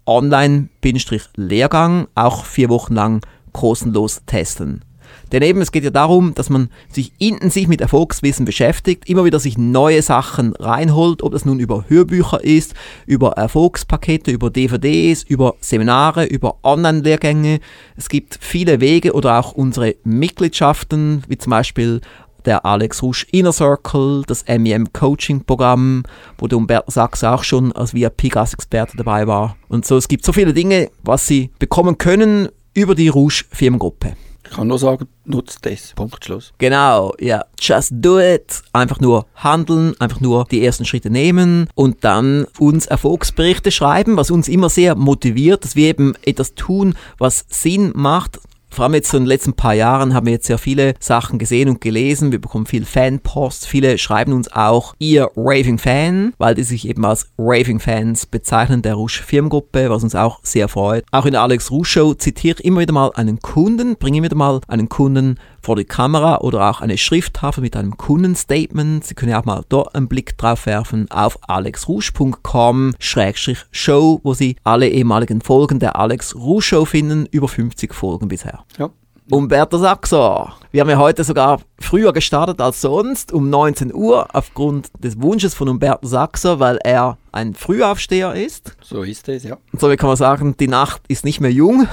[0.06, 4.84] Online-Lehrgang auch vier Wochen lang kostenlos testen.
[5.32, 9.40] Denn eben, es geht ja darum, dass man sich intensiv mit Erfolgswissen beschäftigt, immer wieder
[9.40, 12.74] sich neue Sachen reinholt, ob das nun über Hörbücher ist,
[13.06, 17.60] über Erfolgspakete, über DVDs, über Seminare, über Online-Lehrgänge.
[17.96, 22.00] Es gibt viele Wege oder auch unsere Mitgliedschaften, wie zum Beispiel
[22.44, 26.02] der Alex Rusch Inner Circle, das MEM Coaching Programm,
[26.38, 29.56] wo der Umberto Sachs auch schon als VIP-Gastexperte dabei war.
[29.68, 34.14] Und so, es gibt so viele Dinge, was Sie bekommen können über die Rouge Firmengruppe.
[34.54, 35.92] Kann nur sagen, nutzt das.
[35.96, 36.52] Punkt Schluss.
[36.58, 37.44] Genau, ja.
[37.58, 38.62] Just do it.
[38.72, 44.30] Einfach nur handeln, einfach nur die ersten Schritte nehmen und dann uns Erfolgsberichte schreiben, was
[44.30, 48.38] uns immer sehr motiviert, dass wir eben etwas tun, was Sinn macht
[48.74, 51.68] vor allem jetzt in den letzten paar Jahren haben wir jetzt sehr viele Sachen gesehen
[51.68, 52.32] und gelesen.
[52.32, 53.66] Wir bekommen viel Fanpost.
[53.66, 58.82] Viele schreiben uns auch ihr Raving Fan, weil die sich eben als Raving Fans bezeichnen
[58.82, 61.04] der Rouge Firmengruppe, was uns auch sehr freut.
[61.12, 64.26] Auch in der Alex Rouge Show zitiere ich immer wieder mal einen Kunden, bringe immer
[64.26, 69.04] wieder mal einen Kunden vor die Kamera oder auch eine Schrifttafel mit einem Kundenstatement.
[69.04, 74.88] Sie können ja auch mal dort einen Blick drauf werfen auf alexrouge.com-show, wo Sie alle
[74.88, 78.64] ehemaligen Folgen der Alex Rouge Show finden, über 50 Folgen bisher.
[78.78, 78.90] Ja.
[79.30, 80.50] Umberto Saxo.
[80.70, 85.54] Wir haben ja heute sogar früher gestartet als sonst, um 19 Uhr, aufgrund des Wunsches
[85.54, 88.76] von Umberto Saxo, weil er ein Frühaufsteher ist.
[88.82, 89.56] So ist es, ja.
[89.72, 91.88] Und somit kann man sagen, die Nacht ist nicht mehr jung.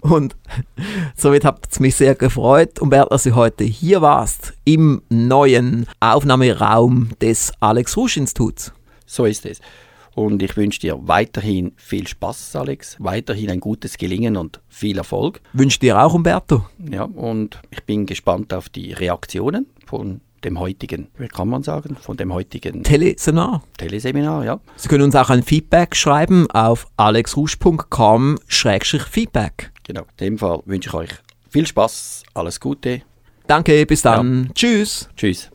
[0.00, 0.36] Und
[1.16, 7.10] somit hat es mich sehr gefreut, Umberto, dass du heute hier warst, im neuen Aufnahmeraum
[7.20, 8.72] des Alex Rusch Instituts.
[9.06, 9.60] So ist es.
[10.14, 15.40] Und ich wünsche dir weiterhin viel Spaß, Alex, weiterhin ein gutes Gelingen und viel Erfolg.
[15.52, 16.64] Wünsche dir auch, Umberto.
[16.78, 21.96] Ja, und ich bin gespannt auf die Reaktionen von dem heutigen, wie kann man sagen,
[21.96, 23.62] von dem heutigen Teleseminar.
[23.76, 24.60] Teleseminar, ja.
[24.76, 29.72] Sie können uns auch ein Feedback schreiben auf alexrusch.com-feedback.
[29.84, 31.10] Genau, in dem Fall wünsche ich euch
[31.50, 33.00] viel Spaß, alles Gute.
[33.46, 34.44] Danke, bis dann.
[34.44, 34.50] Ja.
[34.54, 35.08] Tschüss.
[35.16, 35.50] Tschüss.